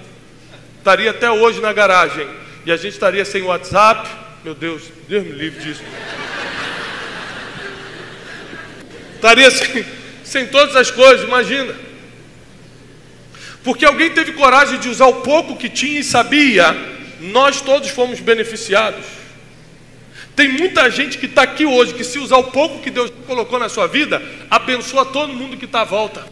Estaria 0.78 1.10
até 1.10 1.30
hoje 1.30 1.60
na 1.60 1.72
garagem 1.72 2.28
e 2.64 2.72
a 2.72 2.76
gente 2.76 2.92
estaria 2.92 3.24
sem 3.24 3.42
WhatsApp. 3.42 4.08
Meu 4.44 4.54
Deus, 4.54 4.84
Deus 5.08 5.24
me 5.24 5.32
livre 5.32 5.60
disso. 5.62 5.82
estaria 9.14 9.50
sem, 9.50 9.84
sem 10.22 10.46
todas 10.46 10.76
as 10.76 10.90
coisas, 10.90 11.26
imagina. 11.26 11.74
Porque 13.64 13.84
alguém 13.84 14.10
teve 14.10 14.32
coragem 14.32 14.78
de 14.78 14.88
usar 14.88 15.06
o 15.06 15.22
pouco 15.22 15.56
que 15.56 15.68
tinha 15.68 15.98
e 15.98 16.04
sabia, 16.04 16.76
nós 17.18 17.60
todos 17.60 17.90
fomos 17.90 18.20
beneficiados. 18.20 19.04
Tem 20.36 20.50
muita 20.50 20.90
gente 20.90 21.16
que 21.16 21.24
está 21.24 21.42
aqui 21.42 21.64
hoje, 21.64 21.94
que 21.94 22.04
se 22.04 22.18
usar 22.18 22.36
o 22.36 22.44
pouco 22.44 22.80
que 22.80 22.90
Deus 22.90 23.10
colocou 23.26 23.58
na 23.58 23.70
sua 23.70 23.86
vida, 23.86 24.22
abençoa 24.50 25.06
todo 25.06 25.32
mundo 25.32 25.56
que 25.56 25.64
está 25.64 25.80
à 25.80 25.84
volta. 25.84 26.26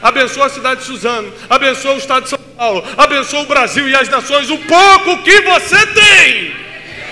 Abençoa 0.00 0.46
a 0.46 0.48
cidade 0.48 0.80
de 0.80 0.86
Suzano, 0.86 1.32
abençoa 1.50 1.94
o 1.94 1.98
estado 1.98 2.22
de 2.22 2.30
São 2.30 2.38
Paulo, 2.38 2.84
abençoa 2.96 3.40
o 3.40 3.46
Brasil 3.46 3.88
e 3.88 3.96
as 3.96 4.08
nações. 4.08 4.48
O 4.48 4.58
pouco 4.58 5.24
que 5.24 5.40
você 5.40 5.86
tem 5.88 6.56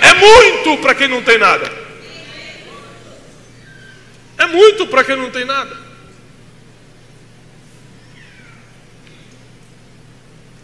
é 0.00 0.14
muito 0.14 0.80
para 0.80 0.94
quem 0.94 1.08
não 1.08 1.20
tem 1.20 1.36
nada. 1.36 1.70
É 4.38 4.46
muito 4.46 4.86
para 4.86 5.02
quem 5.02 5.16
não 5.16 5.30
tem 5.30 5.44
nada. 5.44 5.76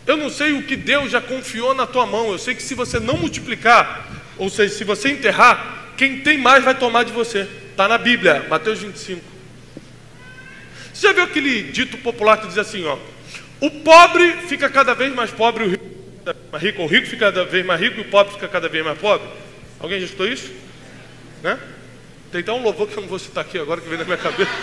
Eu 0.07 0.17
não 0.17 0.31
sei 0.31 0.53
o 0.53 0.63
que 0.63 0.77
Deus 0.77 1.11
já 1.11 1.21
confiou 1.21 1.75
na 1.75 1.87
tua 1.87 2.07
mão. 2.07 2.31
Eu 2.31 2.39
sei 2.39 2.55
que 2.55 2.63
se 2.63 2.75
você 2.75 3.01
não 3.01 3.17
multiplicar, 3.17 4.16
ou 4.39 4.51
seja, 4.51 4.75
se 4.75 4.85
você 4.85 5.11
enterrar, 5.11 5.95
quem 5.97 6.21
tem 6.21 6.39
mais 6.39 6.65
vai 6.65 6.75
tomar 6.75 7.05
de 7.05 7.13
você. 7.13 7.49
Está 7.71 7.89
na 7.89 7.99
Bíblia, 7.99 8.47
Mateus 8.49 8.81
25. 8.81 9.21
Você 10.93 11.09
já 11.09 11.13
viu 11.13 11.25
aquele 11.25 11.65
dito 11.65 11.99
popular 11.99 12.39
que 12.39 12.47
diz 12.47 12.59
assim, 12.59 12.85
ó? 12.87 12.97
O 13.61 13.71
pobre 13.71 14.33
fica 14.49 14.69
cada 14.69 14.95
vez 14.95 15.15
mais 15.15 15.31
pobre, 15.31 15.65
o 15.65 15.71
rico 15.71 15.85
fica 16.19 16.37
mais 16.53 16.63
rico, 16.63 16.83
o 16.83 16.87
rico 16.87 17.07
fica 17.07 17.33
cada 17.33 17.45
vez 17.45 17.65
mais 17.65 17.81
rico 17.81 17.99
e 17.99 18.03
o 18.03 18.07
pobre 18.07 18.35
fica 18.35 18.49
cada 18.49 18.69
vez 18.69 18.85
mais 18.85 18.99
pobre. 18.99 19.27
Alguém 19.79 20.01
já 20.01 20.07
escutou 20.07 20.29
isso? 20.29 20.53
Né? 21.43 21.59
Tem 22.33 22.41
até 22.41 22.53
um 22.53 22.63
louvor 22.63 22.89
que 22.89 22.97
eu 22.97 23.03
não 23.03 23.09
vou 23.09 23.19
citar 23.19 23.45
aqui 23.45 23.59
agora 23.59 23.81
que 23.81 23.89
vem 23.89 23.99
na 23.99 24.05
minha 24.05 24.17
cabeça. 24.17 24.51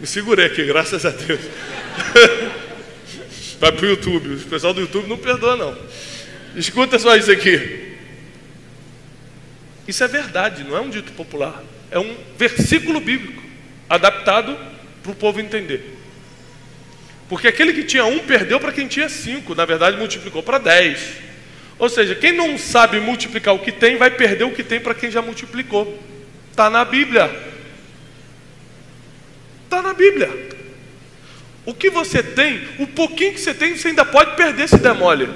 Me 0.00 0.06
segurei 0.06 0.46
aqui, 0.46 0.64
graças 0.64 1.06
a 1.06 1.10
Deus. 1.10 1.40
Vai 3.64 3.72
para 3.72 3.86
o 3.86 3.88
YouTube. 3.88 4.34
O 4.34 4.38
pessoal 4.40 4.74
do 4.74 4.82
YouTube 4.82 5.08
não 5.08 5.16
perdoa, 5.16 5.56
não. 5.56 5.74
Escuta 6.54 6.98
só 6.98 7.16
isso 7.16 7.32
aqui. 7.32 7.94
Isso 9.88 10.04
é 10.04 10.06
verdade, 10.06 10.64
não 10.64 10.76
é 10.76 10.80
um 10.82 10.90
dito 10.90 11.12
popular. 11.12 11.64
É 11.90 11.98
um 11.98 12.14
versículo 12.36 13.00
bíblico 13.00 13.42
adaptado 13.88 14.54
para 15.02 15.12
o 15.12 15.14
povo 15.14 15.40
entender. 15.40 15.96
Porque 17.26 17.48
aquele 17.48 17.72
que 17.72 17.84
tinha 17.84 18.04
um 18.04 18.18
perdeu 18.18 18.60
para 18.60 18.70
quem 18.70 18.86
tinha 18.86 19.08
cinco. 19.08 19.54
Na 19.54 19.64
verdade, 19.64 19.96
multiplicou 19.96 20.42
para 20.42 20.58
dez. 20.58 21.14
Ou 21.78 21.88
seja, 21.88 22.14
quem 22.14 22.32
não 22.32 22.58
sabe 22.58 23.00
multiplicar 23.00 23.54
o 23.54 23.60
que 23.60 23.72
tem, 23.72 23.96
vai 23.96 24.10
perder 24.10 24.44
o 24.44 24.52
que 24.52 24.62
tem 24.62 24.78
para 24.78 24.94
quem 24.94 25.10
já 25.10 25.22
multiplicou. 25.22 25.98
Está 26.50 26.68
na 26.68 26.84
Bíblia. 26.84 27.34
Está 29.64 29.80
na 29.80 29.94
Bíblia. 29.94 30.53
O 31.66 31.72
que 31.72 31.88
você 31.88 32.22
tem, 32.22 32.62
o 32.78 32.86
pouquinho 32.86 33.32
que 33.32 33.40
você 33.40 33.54
tem, 33.54 33.76
você 33.76 33.88
ainda 33.88 34.04
pode 34.04 34.36
perder 34.36 34.68
se 34.68 34.76
der 34.76 34.94
mole. 34.94 35.28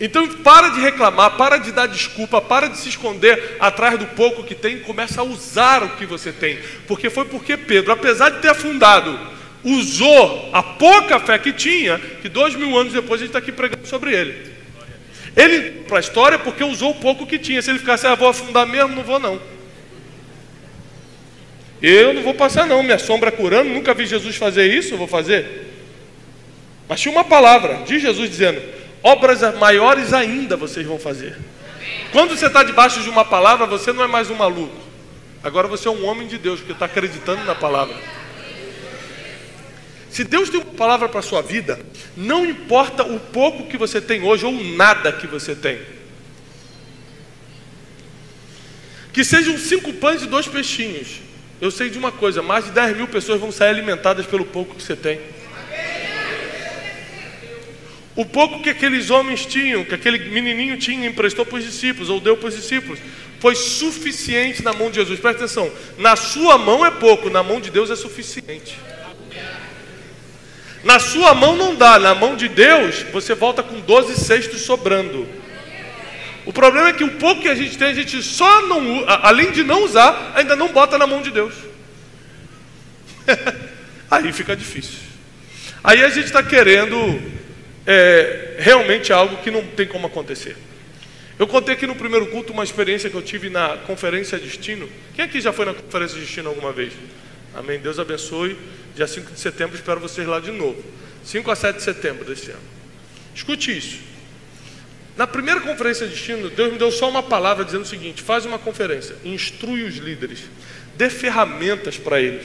Então 0.00 0.28
para 0.28 0.70
de 0.70 0.80
reclamar, 0.80 1.36
para 1.36 1.56
de 1.56 1.72
dar 1.72 1.86
desculpa, 1.86 2.40
para 2.40 2.68
de 2.68 2.76
se 2.76 2.88
esconder 2.88 3.56
atrás 3.60 3.98
do 3.98 4.06
pouco 4.06 4.42
que 4.42 4.54
tem, 4.54 4.80
começa 4.80 5.20
a 5.20 5.24
usar 5.24 5.82
o 5.82 5.90
que 5.90 6.04
você 6.04 6.32
tem. 6.32 6.58
Porque 6.86 7.08
foi 7.08 7.24
porque 7.24 7.56
Pedro, 7.56 7.92
apesar 7.92 8.30
de 8.30 8.40
ter 8.40 8.48
afundado, 8.48 9.18
usou 9.62 10.50
a 10.52 10.62
pouca 10.62 11.18
fé 11.18 11.38
que 11.38 11.52
tinha, 11.52 11.98
que 12.20 12.28
dois 12.28 12.54
mil 12.54 12.76
anos 12.76 12.92
depois 12.92 13.20
a 13.20 13.24
gente 13.24 13.30
está 13.30 13.38
aqui 13.38 13.52
pregando 13.52 13.86
sobre 13.86 14.14
ele. 14.14 14.52
Ele, 15.36 15.82
para 15.82 15.96
a 15.96 16.00
história, 16.00 16.38
porque 16.38 16.62
usou 16.62 16.90
o 16.90 17.00
pouco 17.00 17.26
que 17.26 17.38
tinha. 17.38 17.60
Se 17.60 17.70
ele 17.70 17.78
ficasse, 17.78 18.06
ah, 18.06 18.14
vou 18.14 18.28
afundar 18.28 18.66
mesmo, 18.66 18.94
não 18.94 19.02
vou 19.02 19.18
não. 19.18 19.40
Eu 21.86 22.14
não 22.14 22.22
vou 22.22 22.32
passar 22.32 22.66
não, 22.66 22.82
minha 22.82 22.98
sombra 22.98 23.30
curando, 23.30 23.68
nunca 23.68 23.92
vi 23.92 24.06
Jesus 24.06 24.36
fazer 24.36 24.72
isso, 24.72 24.96
vou 24.96 25.06
fazer. 25.06 25.66
Mas 26.88 26.98
tinha 26.98 27.12
uma 27.12 27.24
palavra 27.24 27.82
de 27.84 27.98
Jesus 27.98 28.30
dizendo: 28.30 28.62
obras 29.02 29.42
maiores 29.58 30.14
ainda 30.14 30.56
vocês 30.56 30.86
vão 30.86 30.98
fazer. 30.98 31.36
Quando 32.10 32.34
você 32.34 32.46
está 32.46 32.62
debaixo 32.62 33.02
de 33.02 33.10
uma 33.10 33.22
palavra, 33.22 33.66
você 33.66 33.92
não 33.92 34.02
é 34.02 34.06
mais 34.06 34.30
um 34.30 34.34
maluco. 34.34 34.74
Agora 35.42 35.68
você 35.68 35.86
é 35.86 35.90
um 35.90 36.06
homem 36.06 36.26
de 36.26 36.38
Deus, 36.38 36.62
que 36.62 36.72
está 36.72 36.86
acreditando 36.86 37.44
na 37.44 37.54
palavra. 37.54 37.94
Se 40.08 40.24
Deus 40.24 40.48
tem 40.48 40.60
uma 40.60 40.72
palavra 40.72 41.06
para 41.06 41.20
a 41.20 41.22
sua 41.22 41.42
vida, 41.42 41.78
não 42.16 42.46
importa 42.46 43.02
o 43.02 43.20
pouco 43.20 43.66
que 43.66 43.76
você 43.76 44.00
tem 44.00 44.22
hoje 44.22 44.46
ou 44.46 44.52
nada 44.52 45.12
que 45.12 45.26
você 45.26 45.54
tem. 45.54 45.82
Que 49.12 49.22
sejam 49.22 49.58
cinco 49.58 49.92
pães 49.92 50.22
e 50.22 50.26
dois 50.26 50.48
peixinhos. 50.48 51.33
Eu 51.64 51.70
sei 51.70 51.88
de 51.88 51.96
uma 51.96 52.12
coisa: 52.12 52.42
mais 52.42 52.66
de 52.66 52.72
10 52.72 52.94
mil 52.94 53.08
pessoas 53.08 53.40
vão 53.40 53.50
sair 53.50 53.70
alimentadas 53.70 54.26
pelo 54.26 54.44
pouco 54.44 54.74
que 54.74 54.82
você 54.82 54.94
tem. 54.94 55.18
O 58.14 58.26
pouco 58.26 58.60
que 58.62 58.68
aqueles 58.68 59.08
homens 59.08 59.46
tinham, 59.46 59.82
que 59.82 59.94
aquele 59.94 60.18
menininho 60.28 60.76
tinha, 60.76 61.08
emprestou 61.08 61.46
para 61.46 61.56
os 61.56 61.64
discípulos, 61.64 62.10
ou 62.10 62.20
deu 62.20 62.36
para 62.36 62.50
os 62.50 62.54
discípulos, 62.54 62.98
foi 63.40 63.54
suficiente 63.54 64.62
na 64.62 64.74
mão 64.74 64.90
de 64.90 64.96
Jesus. 64.96 65.18
Presta 65.18 65.44
atenção: 65.44 65.72
na 65.96 66.16
sua 66.16 66.58
mão 66.58 66.84
é 66.84 66.90
pouco, 66.90 67.30
na 67.30 67.42
mão 67.42 67.58
de 67.58 67.70
Deus 67.70 67.90
é 67.90 67.96
suficiente. 67.96 68.78
Na 70.84 70.98
sua 70.98 71.32
mão 71.32 71.56
não 71.56 71.74
dá, 71.74 71.98
na 71.98 72.14
mão 72.14 72.36
de 72.36 72.46
Deus 72.46 73.06
você 73.10 73.34
volta 73.34 73.62
com 73.62 73.80
12 73.80 74.16
cestos 74.16 74.60
sobrando. 74.60 75.26
O 76.46 76.52
problema 76.52 76.88
é 76.88 76.92
que 76.92 77.04
o 77.04 77.12
pouco 77.12 77.42
que 77.42 77.48
a 77.48 77.54
gente 77.54 77.78
tem, 77.78 77.88
a 77.88 77.94
gente 77.94 78.22
só 78.22 78.66
não, 78.66 79.04
além 79.06 79.50
de 79.50 79.64
não 79.64 79.84
usar, 79.84 80.32
ainda 80.34 80.54
não 80.54 80.72
bota 80.72 80.98
na 80.98 81.06
mão 81.06 81.22
de 81.22 81.30
Deus. 81.30 81.54
Aí 84.10 84.32
fica 84.32 84.54
difícil. 84.54 84.98
Aí 85.82 86.02
a 86.02 86.08
gente 86.08 86.26
está 86.26 86.42
querendo 86.42 86.96
é, 87.86 88.56
realmente 88.58 89.12
algo 89.12 89.38
que 89.38 89.50
não 89.50 89.62
tem 89.66 89.86
como 89.86 90.06
acontecer. 90.06 90.56
Eu 91.38 91.46
contei 91.46 91.74
aqui 91.74 91.86
no 91.86 91.96
primeiro 91.96 92.26
culto 92.28 92.52
uma 92.52 92.62
experiência 92.62 93.10
que 93.10 93.16
eu 93.16 93.22
tive 93.22 93.50
na 93.50 93.76
Conferência 93.78 94.38
Destino. 94.38 94.88
Quem 95.14 95.24
aqui 95.24 95.40
já 95.40 95.52
foi 95.52 95.64
na 95.64 95.74
Conferência 95.74 96.18
Destino 96.18 96.48
alguma 96.48 96.72
vez? 96.72 96.92
Amém. 97.54 97.78
Deus 97.80 97.98
abençoe. 97.98 98.56
Dia 98.94 99.06
5 99.06 99.32
de 99.32 99.40
setembro, 99.40 99.74
espero 99.74 99.98
vocês 99.98 100.26
lá 100.26 100.38
de 100.38 100.52
novo. 100.52 100.82
5 101.24 101.50
a 101.50 101.56
7 101.56 101.76
de 101.76 101.82
setembro 101.82 102.24
desse 102.24 102.50
ano. 102.50 102.60
Escute 103.34 103.76
isso. 103.76 103.98
Na 105.16 105.26
primeira 105.26 105.60
conferência 105.60 106.06
de 106.06 106.14
destino, 106.14 106.50
Deus 106.50 106.72
me 106.72 106.78
deu 106.78 106.90
só 106.90 107.08
uma 107.08 107.22
palavra 107.22 107.64
dizendo 107.64 107.82
o 107.82 107.86
seguinte: 107.86 108.22
faz 108.22 108.44
uma 108.44 108.58
conferência, 108.58 109.14
instrui 109.24 109.84
os 109.84 109.96
líderes, 109.96 110.40
dê 110.96 111.08
ferramentas 111.08 111.96
para 111.96 112.20
eles. 112.20 112.44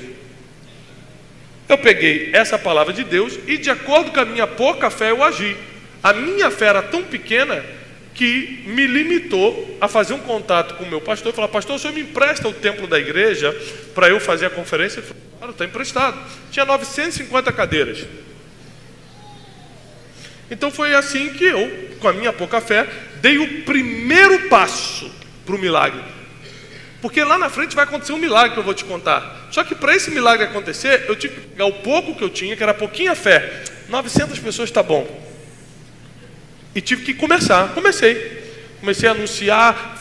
Eu 1.67 1.77
peguei 1.77 2.31
essa 2.33 2.57
palavra 2.57 2.93
de 2.93 3.03
Deus 3.03 3.37
e, 3.47 3.57
de 3.57 3.69
acordo 3.69 4.11
com 4.11 4.19
a 4.19 4.25
minha 4.25 4.47
pouca 4.47 4.89
fé, 4.89 5.11
eu 5.11 5.23
agi. 5.23 5.55
A 6.01 6.13
minha 6.13 6.49
fé 6.49 6.67
era 6.67 6.81
tão 6.81 7.03
pequena 7.03 7.63
que 8.13 8.63
me 8.65 8.85
limitou 8.87 9.77
a 9.79 9.87
fazer 9.87 10.13
um 10.13 10.19
contato 10.19 10.75
com 10.75 10.83
o 10.83 10.89
meu 10.89 11.01
pastor 11.01 11.31
e 11.31 11.35
falar: 11.35 11.47
Pastor, 11.47 11.75
o 11.75 11.79
senhor 11.79 11.93
me 11.93 12.01
empresta 12.01 12.47
o 12.47 12.53
templo 12.53 12.85
da 12.85 12.99
igreja 12.99 13.55
para 13.95 14.09
eu 14.09 14.19
fazer 14.19 14.45
a 14.45 14.49
conferência? 14.49 14.99
Ele 14.99 15.07
falou: 15.07 15.23
Claro, 15.37 15.51
está 15.53 15.65
emprestado. 15.65 16.19
Tinha 16.51 16.65
950 16.65 17.51
cadeiras. 17.51 18.05
Então 20.51 20.71
foi 20.71 20.95
assim 20.95 21.29
que 21.33 21.43
eu, 21.43 21.89
com 21.99 22.07
a 22.07 22.13
minha 22.13 22.33
pouca 22.33 22.59
fé, 22.59 22.87
dei 23.21 23.37
o 23.37 23.63
primeiro 23.63 24.49
passo 24.49 25.11
para 25.45 25.55
o 25.55 25.59
milagre. 25.59 26.01
Porque 27.01 27.23
lá 27.23 27.37
na 27.37 27.49
frente 27.49 27.75
vai 27.75 27.85
acontecer 27.85 28.11
um 28.11 28.17
milagre 28.17 28.53
que 28.53 28.59
eu 28.59 28.63
vou 28.63 28.73
te 28.73 28.83
contar. 28.83 29.47
Só 29.51 29.63
que 29.63 29.73
para 29.73 29.95
esse 29.95 30.11
milagre 30.11 30.45
acontecer, 30.45 31.05
eu 31.07 31.15
tive 31.15 31.35
que 31.35 31.47
pegar 31.47 31.65
o 31.65 31.73
pouco 31.73 32.15
que 32.15 32.23
eu 32.23 32.29
tinha, 32.29 32.55
que 32.55 32.63
era 32.63 32.73
pouquinha 32.73 33.15
fé. 33.15 33.63
900 33.87 34.37
pessoas 34.39 34.69
está 34.69 34.83
bom. 34.83 35.07
E 36.75 36.81
tive 36.81 37.03
que 37.03 37.13
começar. 37.13 37.69
Comecei. 37.73 38.39
Comecei 38.79 39.07
a 39.09 39.11
anunciar, 39.13 39.97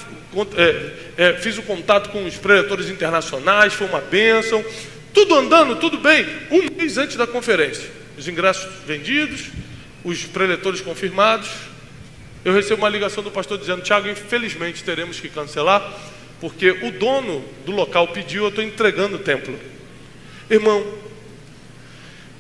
é, 0.56 0.90
é, 1.16 1.32
fiz 1.34 1.58
o 1.58 1.62
contato 1.62 2.10
com 2.10 2.24
os 2.24 2.36
preletores 2.36 2.88
internacionais, 2.88 3.74
foi 3.74 3.86
uma 3.86 4.00
bênção. 4.00 4.64
Tudo 5.12 5.34
andando, 5.34 5.76
tudo 5.76 5.98
bem. 5.98 6.26
Um 6.50 6.76
mês 6.76 6.98
antes 6.98 7.16
da 7.16 7.26
conferência. 7.26 7.88
Os 8.16 8.28
ingressos 8.28 8.68
vendidos, 8.86 9.46
os 10.04 10.24
preletores 10.24 10.80
confirmados. 10.80 11.48
Eu 12.44 12.52
recebo 12.52 12.82
uma 12.82 12.88
ligação 12.88 13.22
do 13.22 13.30
pastor 13.30 13.58
dizendo: 13.58 13.82
Tiago, 13.82 14.08
infelizmente 14.08 14.84
teremos 14.84 15.20
que 15.20 15.28
cancelar, 15.28 15.92
porque 16.40 16.70
o 16.70 16.90
dono 16.92 17.44
do 17.64 17.72
local 17.72 18.08
pediu, 18.08 18.44
eu 18.44 18.48
estou 18.48 18.64
entregando 18.64 19.16
o 19.16 19.18
templo. 19.18 19.58
Irmão, 20.48 20.82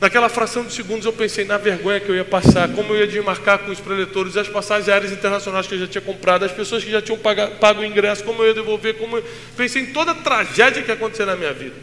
naquela 0.00 0.28
fração 0.28 0.64
de 0.64 0.72
segundos 0.72 1.04
eu 1.04 1.12
pensei 1.12 1.44
na 1.44 1.58
vergonha 1.58 2.00
que 2.00 2.08
eu 2.08 2.14
ia 2.14 2.24
passar, 2.24 2.68
como 2.70 2.94
eu 2.94 3.00
ia 3.00 3.06
desmarcar 3.06 3.58
com 3.58 3.70
os 3.70 3.80
preletores 3.80 4.36
as 4.36 4.48
passagens 4.48 4.88
aéreas 4.88 5.12
internacionais 5.12 5.66
que 5.66 5.74
eu 5.74 5.80
já 5.80 5.86
tinha 5.86 6.00
comprado, 6.00 6.44
as 6.44 6.52
pessoas 6.52 6.82
que 6.82 6.90
já 6.90 7.02
tinham 7.02 7.18
pago, 7.18 7.56
pago 7.56 7.80
o 7.80 7.84
ingresso, 7.84 8.24
como 8.24 8.42
eu 8.42 8.48
ia 8.48 8.54
devolver, 8.54 8.94
como 8.94 9.18
eu... 9.18 9.24
pensei 9.56 9.82
em 9.82 9.92
toda 9.92 10.12
a 10.12 10.14
tragédia 10.14 10.82
que 10.82 10.88
ia 10.88 10.94
acontecer 10.94 11.26
na 11.26 11.36
minha 11.36 11.52
vida. 11.52 11.74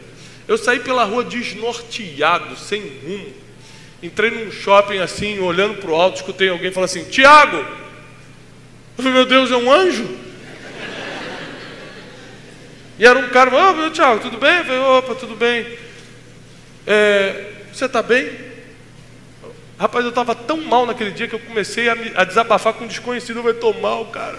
Eu 0.48 0.56
saí 0.56 0.80
pela 0.80 1.04
rua 1.04 1.24
desnorteado, 1.24 2.56
sem 2.56 2.80
rumo. 2.80 3.45
Entrei 4.02 4.30
num 4.30 4.52
shopping 4.52 4.98
assim, 4.98 5.38
olhando 5.38 5.78
para 5.78 5.90
o 5.90 5.94
alto, 5.94 6.16
escutei 6.16 6.48
alguém 6.48 6.70
falar 6.70 6.86
assim: 6.86 7.04
Tiago! 7.04 7.56
Eu 7.56 9.04
falei, 9.04 9.12
meu 9.12 9.26
Deus, 9.26 9.50
é 9.50 9.56
um 9.56 9.70
anjo? 9.70 10.08
E 12.98 13.04
era 13.04 13.18
um 13.18 13.28
cara, 13.28 13.54
ô, 13.54 13.86
oh, 13.86 13.90
Tiago, 13.90 14.20
tudo 14.20 14.38
bem? 14.38 14.58
Eu 14.58 14.64
falei, 14.64 14.80
opa, 14.80 15.14
tudo 15.14 15.36
bem. 15.36 15.66
É, 16.86 17.52
você 17.72 17.84
está 17.84 18.02
bem? 18.02 18.32
Rapaz, 19.78 20.02
eu 20.02 20.08
estava 20.08 20.34
tão 20.34 20.62
mal 20.62 20.86
naquele 20.86 21.10
dia 21.10 21.28
que 21.28 21.34
eu 21.34 21.40
comecei 21.40 21.90
a, 21.90 21.96
a 22.14 22.24
desabafar 22.24 22.72
com 22.72 22.84
um 22.84 22.88
desconhecido. 22.88 23.42
Vai 23.42 23.52
tomar 23.52 23.80
mal, 23.80 24.06
cara. 24.06 24.38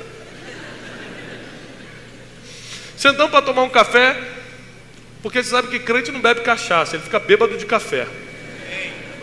Sentamos 2.97 3.29
para 3.29 3.43
tomar 3.43 3.61
um 3.61 3.69
café, 3.69 4.19
porque 5.21 5.43
você 5.43 5.51
sabe 5.51 5.67
que 5.67 5.77
crente 5.77 6.11
não 6.11 6.19
bebe 6.19 6.41
cachaça, 6.41 6.95
ele 6.95 7.03
fica 7.03 7.19
bêbado 7.19 7.55
de 7.55 7.65
café. 7.67 8.07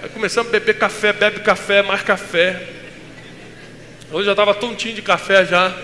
Aí 0.04 0.10
começamos 0.10 0.50
a 0.50 0.52
beber 0.52 0.76
café, 0.76 1.14
bebe 1.14 1.40
café, 1.40 1.80
mais 1.80 2.02
café. 2.02 2.68
Hoje 4.12 4.26
já 4.26 4.32
estava 4.32 4.52
tontinho 4.52 4.94
de 4.94 5.00
café 5.00 5.46
já. 5.46 5.74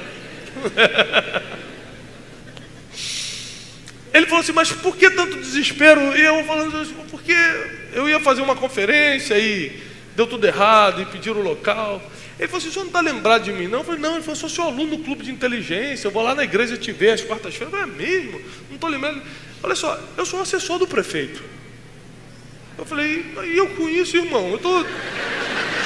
Ele 4.13 4.27
falou 4.27 4.43
assim, 4.43 4.53
mas 4.53 4.71
por 4.73 4.95
que 4.95 5.09
tanto 5.09 5.39
desespero? 5.39 6.15
E 6.15 6.21
eu 6.21 6.45
falando 6.45 6.77
assim, 6.77 6.95
porque 7.11 7.35
eu 7.95 8.11
ia 8.11 8.21
fazer 8.21 8.43
uma 8.43 8.55
conferência 8.55 9.39
e 9.39 9.83
deu 10.15 10.27
tudo 10.27 10.47
errado, 10.47 11.01
e 11.01 11.07
pediram 11.07 11.41
o 11.41 11.43
local. 11.43 12.03
Ele 12.39 12.47
falou 12.47 12.59
assim, 12.59 12.69
o 12.69 12.73
senhor 12.73 12.85
não 12.85 12.91
está 12.91 13.01
lembrado 13.01 13.45
de 13.45 13.55
mim? 13.55 13.69
Não, 13.69 13.79
eu 13.79 13.85
falei, 13.85 14.03
não, 14.03 14.17
ele 14.17 14.23
falou, 14.23 14.37
sou 14.37 14.51
seu 14.51 14.65
aluno 14.65 14.99
no 14.99 15.03
clube 15.03 15.25
de 15.25 15.31
inteligência, 15.31 16.09
eu 16.09 16.13
vou 16.13 16.23
lá 16.23 16.35
na 16.35 16.45
igreja 16.45 16.77
te 16.77 16.93
ver 16.93 17.13
às 17.13 17.23
quartas-feiras. 17.23 17.73
Eu 17.73 17.81
falei, 17.81 17.95
é 17.95 17.97
mesmo? 18.07 18.39
Não 18.69 18.75
estou 18.75 18.91
lembrando. 18.91 19.23
Olha 19.63 19.75
só, 19.75 19.99
eu 20.19 20.27
sou 20.27 20.43
assessor 20.43 20.79
do 20.79 20.87
prefeito. 20.87 21.43
Eu 22.81 22.87
falei, 22.87 23.27
e 23.45 23.59
eu 23.59 23.69
com 23.75 23.87
isso, 23.91 24.17
irmão? 24.17 24.49
Eu 24.49 24.57
estou 24.57 24.87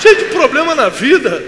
cheio 0.01 0.17
de 0.17 0.27
problema 0.27 0.77
na 0.77 0.89
vida. 0.89 1.45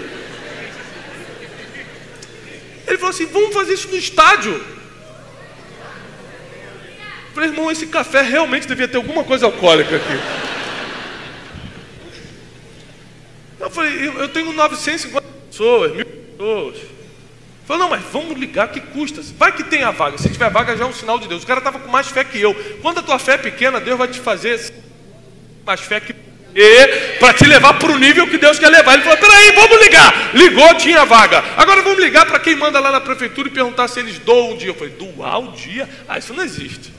Ele 2.85 2.97
falou 2.97 3.11
assim, 3.11 3.27
vamos 3.27 3.53
fazer 3.53 3.75
isso 3.75 3.87
no 3.87 3.95
estádio. 3.95 4.51
Eu 4.55 4.61
falei, 7.33 7.49
irmão, 7.49 7.71
esse 7.71 7.87
café 7.87 8.21
realmente 8.21 8.67
devia 8.67 8.89
ter 8.89 8.97
alguma 8.97 9.23
coisa 9.23 9.45
alcoólica 9.45 9.95
aqui. 9.95 10.19
Eu 13.57 13.69
falei, 13.69 14.05
eu 14.05 14.27
tenho 14.27 14.51
950 14.51 15.27
pessoas, 15.49 15.95
mil 15.95 16.05
pessoas. 16.05 16.77
Falei, 17.65 17.83
não, 17.83 17.89
mas 17.89 18.03
vamos 18.11 18.37
ligar, 18.37 18.67
que 18.67 18.81
custa? 18.81 19.21
Vai 19.37 19.53
que 19.53 19.63
tem 19.63 19.83
a 19.83 19.91
vaga. 19.91 20.17
Se 20.17 20.29
tiver 20.29 20.49
vaga, 20.49 20.75
já 20.75 20.83
é 20.83 20.87
um 20.87 20.93
sinal 20.93 21.17
de 21.17 21.29
Deus. 21.29 21.43
O 21.43 21.47
cara 21.47 21.59
estava 21.59 21.79
com 21.79 21.89
mais 21.89 22.09
fé 22.09 22.25
que 22.25 22.37
eu. 22.37 22.53
Quando 22.81 22.97
a 22.99 23.01
tua 23.01 23.17
fé 23.17 23.35
é 23.35 23.37
pequena, 23.37 23.79
Deus 23.79 23.97
vai 23.97 24.09
te 24.09 24.19
fazer 24.19 24.59
mais 25.67 25.81
fé 25.81 25.99
que 25.99 26.15
para 27.19 27.33
te 27.33 27.45
levar 27.45 27.75
para 27.75 27.91
o 27.91 27.99
nível 27.99 28.27
que 28.27 28.37
Deus 28.37 28.57
quer 28.57 28.69
levar. 28.69 28.93
Ele 28.93 29.03
falou: 29.03 29.17
peraí, 29.17 29.51
vamos 29.51 29.79
ligar. 29.79 30.31
Ligou, 30.33 30.73
tinha 30.75 31.05
vaga. 31.05 31.43
Agora 31.55 31.83
vamos 31.83 31.99
ligar 31.99 32.25
para 32.25 32.39
quem 32.39 32.55
manda 32.55 32.79
lá 32.79 32.91
na 32.91 33.01
prefeitura 33.01 33.47
e 33.47 33.51
perguntar 33.51 33.87
se 33.87 33.99
eles 33.99 34.17
doam 34.19 34.53
um 34.53 34.57
dia. 34.57 34.69
Eu 34.69 34.73
falei: 34.73 34.93
doar 34.93 35.39
o 35.39 35.51
dia? 35.51 35.87
Ah, 36.07 36.17
isso 36.17 36.33
não 36.33 36.43
existe. 36.43 36.91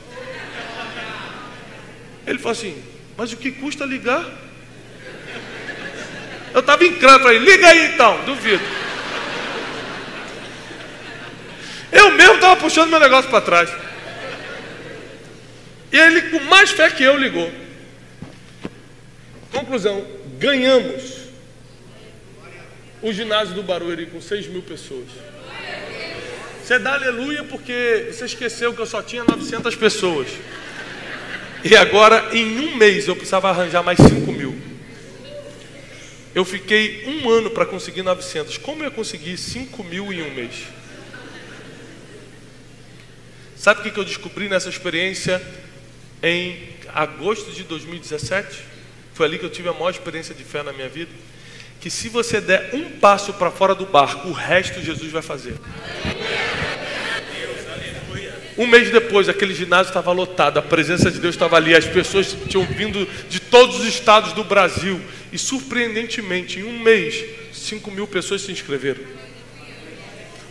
Ele 2.25 2.37
falou 2.37 2.51
assim: 2.51 2.81
mas 3.17 3.33
o 3.33 3.37
que 3.37 3.51
custa 3.51 3.85
ligar? 3.85 4.23
Eu 6.53 6.61
estava 6.61 6.85
em 6.85 6.93
crânio, 6.93 7.21
falei: 7.21 7.39
liga 7.39 7.67
aí 7.67 7.93
então, 7.93 8.23
duvido. 8.25 8.63
Eu 11.91 12.11
mesmo 12.11 12.35
estava 12.35 12.55
puxando 12.55 12.89
meu 12.89 12.99
negócio 12.99 13.29
para 13.29 13.41
trás. 13.41 13.69
E 15.91 15.97
ele, 15.97 16.21
com 16.29 16.39
mais 16.41 16.69
fé 16.69 16.89
que 16.91 17.03
eu, 17.03 17.17
ligou. 17.17 17.51
Conclusão: 19.51 20.05
ganhamos 20.37 21.29
o 23.01 23.11
ginásio 23.11 23.55
do 23.55 23.63
Barueri 23.63 24.07
com 24.07 24.21
6 24.21 24.47
mil 24.47 24.61
pessoas. 24.61 25.07
Você 26.63 26.77
dá 26.77 26.93
aleluia 26.93 27.43
porque 27.43 28.09
você 28.11 28.25
esqueceu 28.25 28.73
que 28.73 28.79
eu 28.79 28.85
só 28.85 29.01
tinha 29.01 29.23
900 29.23 29.75
pessoas. 29.75 30.27
E 31.63 31.75
agora, 31.75 32.29
em 32.31 32.59
um 32.59 32.75
mês, 32.75 33.07
eu 33.07 33.15
precisava 33.15 33.49
arranjar 33.49 33.83
mais 33.83 33.97
5 33.97 34.31
mil. 34.31 34.55
Eu 36.33 36.45
fiquei 36.45 37.05
um 37.07 37.29
ano 37.29 37.49
para 37.49 37.65
conseguir 37.65 38.03
900. 38.03 38.57
Como 38.57 38.83
eu 38.83 38.91
consegui 38.91 39.35
5 39.35 39.83
mil 39.83 40.13
em 40.13 40.21
um 40.21 40.33
mês? 40.33 40.67
Sabe 43.57 43.81
o 43.81 43.91
que 43.91 43.99
eu 43.99 44.05
descobri 44.05 44.47
nessa 44.47 44.69
experiência 44.69 45.41
em 46.21 46.69
agosto 46.93 47.51
de 47.51 47.63
2017? 47.63 48.68
Foi 49.19 49.25
ali 49.25 49.37
que 49.37 49.43
eu 49.43 49.49
tive 49.49 49.67
a 49.67 49.73
maior 49.73 49.89
experiência 49.89 50.33
de 50.33 50.45
fé 50.45 50.63
na 50.63 50.71
minha 50.71 50.87
vida. 50.87 51.11
Que 51.81 51.89
se 51.89 52.07
você 52.07 52.39
der 52.39 52.69
um 52.71 52.89
passo 53.01 53.33
para 53.33 53.51
fora 53.51 53.75
do 53.75 53.85
barco, 53.85 54.29
o 54.29 54.31
resto 54.31 54.81
Jesus 54.81 55.11
vai 55.11 55.21
fazer. 55.21 55.55
Um 58.57 58.65
mês 58.65 58.89
depois, 58.89 59.27
aquele 59.27 59.53
ginásio 59.53 59.89
estava 59.89 60.13
lotado, 60.13 60.57
a 60.57 60.61
presença 60.61 61.11
de 61.11 61.19
Deus 61.19 61.35
estava 61.35 61.57
ali, 61.57 61.75
as 61.75 61.83
pessoas 61.83 62.33
tinham 62.47 62.65
vindo 62.65 63.05
de 63.27 63.41
todos 63.41 63.81
os 63.81 63.87
estados 63.87 64.31
do 64.31 64.45
Brasil. 64.45 65.01
E 65.33 65.37
surpreendentemente, 65.37 66.59
em 66.59 66.63
um 66.63 66.79
mês, 66.79 67.21
5 67.51 67.91
mil 67.91 68.07
pessoas 68.07 68.43
se 68.43 68.53
inscreveram. 68.53 69.01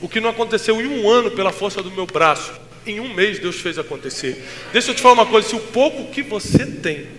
O 0.03 0.11
que 0.11 0.21
não 0.21 0.29
aconteceu 0.29 0.79
em 0.79 0.87
um 0.87 1.09
ano 1.09 1.31
pela 1.31 1.53
força 1.53 1.83
do 1.83 1.91
meu 1.91 2.05
braço, 2.05 2.53
em 2.87 3.01
um 3.01 3.15
mês 3.15 3.39
Deus 3.39 3.57
fez 3.57 3.79
acontecer. 3.79 4.47
Deixa 4.75 4.91
eu 4.91 4.95
te 4.95 5.01
falar 5.01 5.15
uma 5.15 5.27
coisa: 5.27 5.49
se 5.49 5.57
o 5.57 5.61
pouco 5.61 6.13
que 6.13 6.23
você 6.23 6.67
tem 6.67 7.18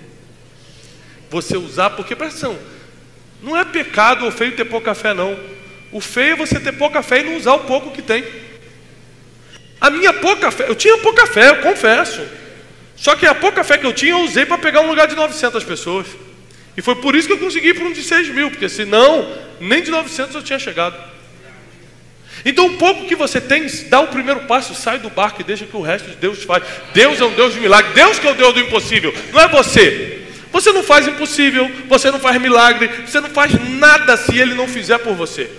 você 1.30 1.58
usar, 1.58 1.92
porque 1.92 2.16
presta 2.16 2.48
atenção, 2.48 2.64
não 3.42 3.58
é 3.58 3.64
pecado 3.64 4.26
ou 4.26 4.32
feio 4.32 4.56
ter 4.56 4.66
pouca 4.66 4.94
fé, 4.94 5.14
não. 5.14 5.38
O 5.92 6.02
feio 6.02 6.34
é 6.34 6.36
você 6.36 6.60
ter 6.60 6.74
pouca 6.74 7.02
fé 7.02 7.22
e 7.22 7.24
não 7.24 7.38
usar 7.38 7.54
o 7.54 7.60
pouco 7.60 7.92
que 7.92 8.02
tem. 8.02 8.24
A 9.82 9.90
minha 9.90 10.14
pouca 10.14 10.52
fé, 10.52 10.66
eu 10.68 10.76
tinha 10.76 10.98
pouca 10.98 11.26
fé, 11.26 11.50
eu 11.50 11.58
confesso. 11.58 12.22
Só 12.96 13.16
que 13.16 13.26
a 13.26 13.34
pouca 13.34 13.64
fé 13.64 13.78
que 13.78 13.86
eu 13.86 13.94
tinha, 13.94 14.12
eu 14.12 14.20
usei 14.20 14.46
para 14.46 14.58
pegar 14.58 14.82
um 14.82 14.90
lugar 14.90 15.08
de 15.08 15.16
900 15.16 15.64
pessoas. 15.64 16.06
E 16.76 16.82
foi 16.82 16.96
por 16.96 17.16
isso 17.16 17.28
que 17.28 17.34
eu 17.34 17.38
consegui 17.38 17.70
ir 17.70 17.74
para 17.74 17.86
um 17.86 17.94
de 17.94 18.04
6 18.04 18.30
mil, 18.30 18.52
porque 18.52 18.68
senão, 18.68 19.34
nem 19.60 19.82
de 19.82 19.90
900 19.90 20.36
eu 20.36 20.44
tinha 20.44 20.60
chegado. 20.60 20.98
Então, 22.46 22.68
o 22.68 22.78
pouco 22.78 23.06
que 23.06 23.16
você 23.16 23.42
tem, 23.42 23.66
dá 23.88 24.00
o 24.00 24.08
primeiro 24.08 24.42
passo, 24.42 24.74
sai 24.74 25.00
do 25.00 25.10
barco 25.10 25.42
e 25.42 25.44
deixa 25.44 25.66
que 25.66 25.76
o 25.76 25.82
resto 25.82 26.10
de 26.10 26.16
Deus 26.16 26.44
faz. 26.44 26.64
Deus 26.94 27.20
é 27.20 27.26
um 27.26 27.34
Deus 27.34 27.54
de 27.54 27.60
milagre, 27.60 27.94
Deus 27.94 28.20
que 28.20 28.28
é 28.28 28.32
o 28.32 28.36
Deus 28.36 28.54
do 28.54 28.60
impossível, 28.62 29.14
não 29.34 29.42
é 29.42 29.48
você. 29.48 30.19
Você 30.52 30.72
não 30.72 30.84
faz 30.84 31.08
impossível, 31.08 31.70
você 31.88 32.10
não 32.12 32.20
faz 32.20 32.42
milagre, 32.42 32.90
você 33.06 33.20
não 33.20 33.30
faz 33.30 33.52
nada 33.70 34.18
se 34.18 34.38
ele 34.38 34.56
não 34.56 34.68
fizer 34.68 34.98
por 34.98 35.14
você. 35.14 35.50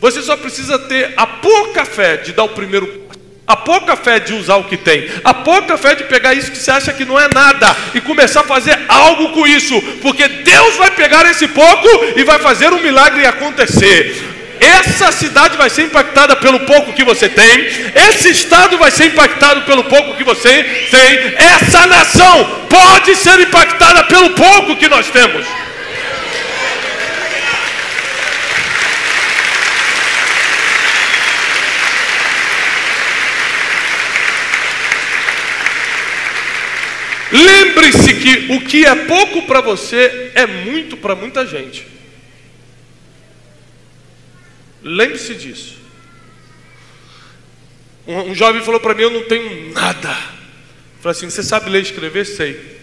Você 0.00 0.22
só 0.22 0.36
precisa 0.36 0.78
ter 0.78 1.12
a 1.16 1.26
pouca 1.26 1.84
fé 1.84 2.16
de 2.16 2.32
dar 2.32 2.44
o 2.44 2.50
primeiro 2.50 3.04
a 3.46 3.56
pouca 3.56 3.94
fé 3.94 4.18
de 4.18 4.32
usar 4.32 4.56
o 4.56 4.64
que 4.64 4.76
tem, 4.76 5.06
a 5.22 5.34
pouca 5.34 5.76
fé 5.76 5.94
de 5.94 6.04
pegar 6.04 6.32
isso 6.32 6.50
que 6.50 6.56
você 6.56 6.70
acha 6.70 6.92
que 6.94 7.04
não 7.04 7.20
é 7.20 7.28
nada 7.28 7.76
e 7.94 8.00
começar 8.00 8.40
a 8.40 8.44
fazer 8.44 8.78
algo 8.88 9.32
com 9.32 9.46
isso, 9.46 9.80
porque 10.00 10.26
Deus 10.26 10.76
vai 10.76 10.90
pegar 10.92 11.30
esse 11.30 11.46
pouco 11.48 11.88
e 12.16 12.24
vai 12.24 12.38
fazer 12.38 12.72
um 12.72 12.80
milagre 12.80 13.26
acontecer. 13.26 14.33
Essa 14.60 15.10
cidade 15.12 15.56
vai 15.56 15.68
ser 15.68 15.82
impactada 15.82 16.36
pelo 16.36 16.60
pouco 16.60 16.92
que 16.92 17.04
você 17.04 17.28
tem, 17.28 17.66
esse 18.08 18.30
estado 18.30 18.78
vai 18.78 18.90
ser 18.90 19.06
impactado 19.06 19.62
pelo 19.62 19.84
pouco 19.84 20.14
que 20.14 20.24
você 20.24 20.64
tem, 20.90 21.34
essa 21.36 21.86
nação 21.86 22.66
pode 22.68 23.14
ser 23.16 23.40
impactada 23.40 24.04
pelo 24.04 24.30
pouco 24.30 24.76
que 24.76 24.88
nós 24.88 25.10
temos. 25.10 25.46
Lembre-se 37.32 38.14
que 38.14 38.52
o 38.52 38.60
que 38.60 38.86
é 38.86 38.94
pouco 38.94 39.42
para 39.42 39.60
você 39.60 40.30
é 40.36 40.46
muito 40.46 40.96
para 40.96 41.16
muita 41.16 41.44
gente. 41.44 41.93
Lembre-se 44.84 45.34
disso. 45.34 45.78
Um, 48.06 48.30
um, 48.30 48.34
jovem 48.34 48.62
falou 48.62 48.78
para 48.78 48.94
mim: 48.94 49.02
Eu 49.02 49.10
não 49.10 49.24
tenho 49.24 49.72
nada. 49.72 50.14
Falei 51.00 51.16
assim: 51.16 51.30
Você 51.30 51.42
sabe 51.42 51.70
ler 51.70 51.78
e 51.78 51.82
escrever? 51.82 52.26
Sei. 52.26 52.74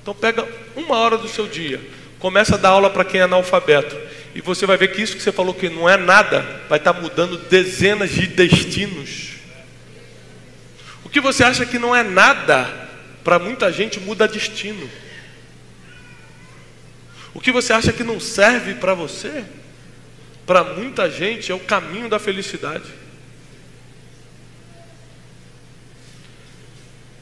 Então 0.00 0.14
pega 0.14 0.48
uma 0.74 0.96
hora 0.96 1.18
do 1.18 1.28
seu 1.28 1.46
dia, 1.46 1.80
começa 2.18 2.54
a 2.54 2.58
dar 2.58 2.70
aula 2.70 2.88
para 2.88 3.04
quem 3.04 3.20
é 3.20 3.24
analfabeto. 3.24 3.96
E 4.34 4.40
você 4.40 4.64
vai 4.64 4.76
ver 4.76 4.92
que 4.92 5.02
isso 5.02 5.16
que 5.16 5.22
você 5.22 5.32
falou 5.32 5.54
que 5.54 5.68
não 5.68 5.88
é 5.88 5.96
nada, 5.96 6.62
vai 6.68 6.78
estar 6.78 6.94
tá 6.94 7.00
mudando 7.00 7.36
dezenas 7.36 8.10
de 8.10 8.26
destinos. 8.26 9.30
O 11.04 11.08
que 11.08 11.20
você 11.20 11.42
acha 11.42 11.66
que 11.66 11.78
não 11.78 11.94
é 11.94 12.02
nada, 12.02 12.88
para 13.24 13.38
muita 13.38 13.72
gente 13.72 13.98
muda 13.98 14.28
destino. 14.28 14.88
O 17.34 17.40
que 17.40 17.50
você 17.50 17.72
acha 17.72 17.92
que 17.92 18.04
não 18.04 18.20
serve 18.20 18.74
para 18.74 18.94
você, 18.94 19.44
para 20.46 20.62
muita 20.62 21.10
gente 21.10 21.50
é 21.50 21.54
o 21.54 21.60
caminho 21.60 22.08
da 22.08 22.18
felicidade. 22.18 22.84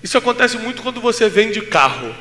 Isso 0.03 0.19
acontece 0.19 0.59
muito 0.59 0.83
quando 0.83 1.01
você 1.01 1.29
vende 1.29 1.63
carro. 1.63 2.15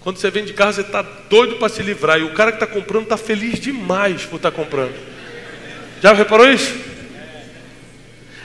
Quando 0.00 0.16
você 0.16 0.30
vende 0.30 0.54
carro, 0.54 0.72
você 0.72 0.80
está 0.80 1.02
doido 1.02 1.56
para 1.56 1.68
se 1.68 1.82
livrar. 1.82 2.18
E 2.18 2.22
o 2.22 2.32
cara 2.32 2.50
que 2.50 2.56
está 2.56 2.66
comprando 2.66 3.02
está 3.02 3.18
feliz 3.18 3.60
demais 3.60 4.24
por 4.24 4.36
estar 4.36 4.50
tá 4.50 4.56
comprando. 4.56 4.94
Já 6.00 6.14
reparou 6.14 6.50
isso? 6.50 6.74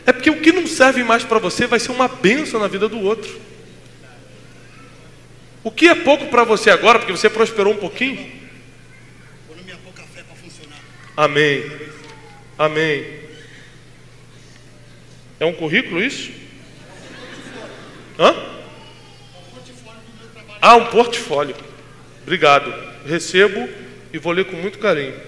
É 0.06 0.12
porque 0.12 0.30
o 0.30 0.42
que 0.42 0.52
não 0.52 0.68
serve 0.68 1.04
mais 1.04 1.24
para 1.24 1.40
você 1.40 1.66
vai 1.66 1.80
ser 1.80 1.92
uma 1.92 2.08
benção 2.08 2.60
na 2.60 2.68
vida 2.68 2.90
do 2.90 3.00
outro. 3.00 3.40
O 5.64 5.72
que 5.72 5.88
é 5.88 5.96
pouco 5.96 6.28
para 6.28 6.44
você 6.44 6.70
agora, 6.70 7.00
porque 7.00 7.14
você 7.14 7.30
prosperou 7.30 7.74
um 7.74 7.78
pouquinho? 7.78 8.30
Quando 9.48 9.64
minha 9.64 9.78
pouca 9.78 10.04
fé 10.14 10.22
para 10.24 10.36
funcionar. 10.36 10.80
Amém. 11.16 11.72
Amém. 12.58 13.20
É 15.40 15.46
um 15.46 15.54
currículo 15.54 16.02
isso? 16.02 16.32
Hã? 18.18 18.34
Ah, 20.62 20.76
um 20.76 20.86
portfólio. 20.86 21.56
Obrigado. 22.22 22.74
Recebo 23.06 23.70
e 24.12 24.18
vou 24.18 24.32
ler 24.32 24.46
com 24.46 24.56
muito 24.56 24.80
carinho. 24.80 25.20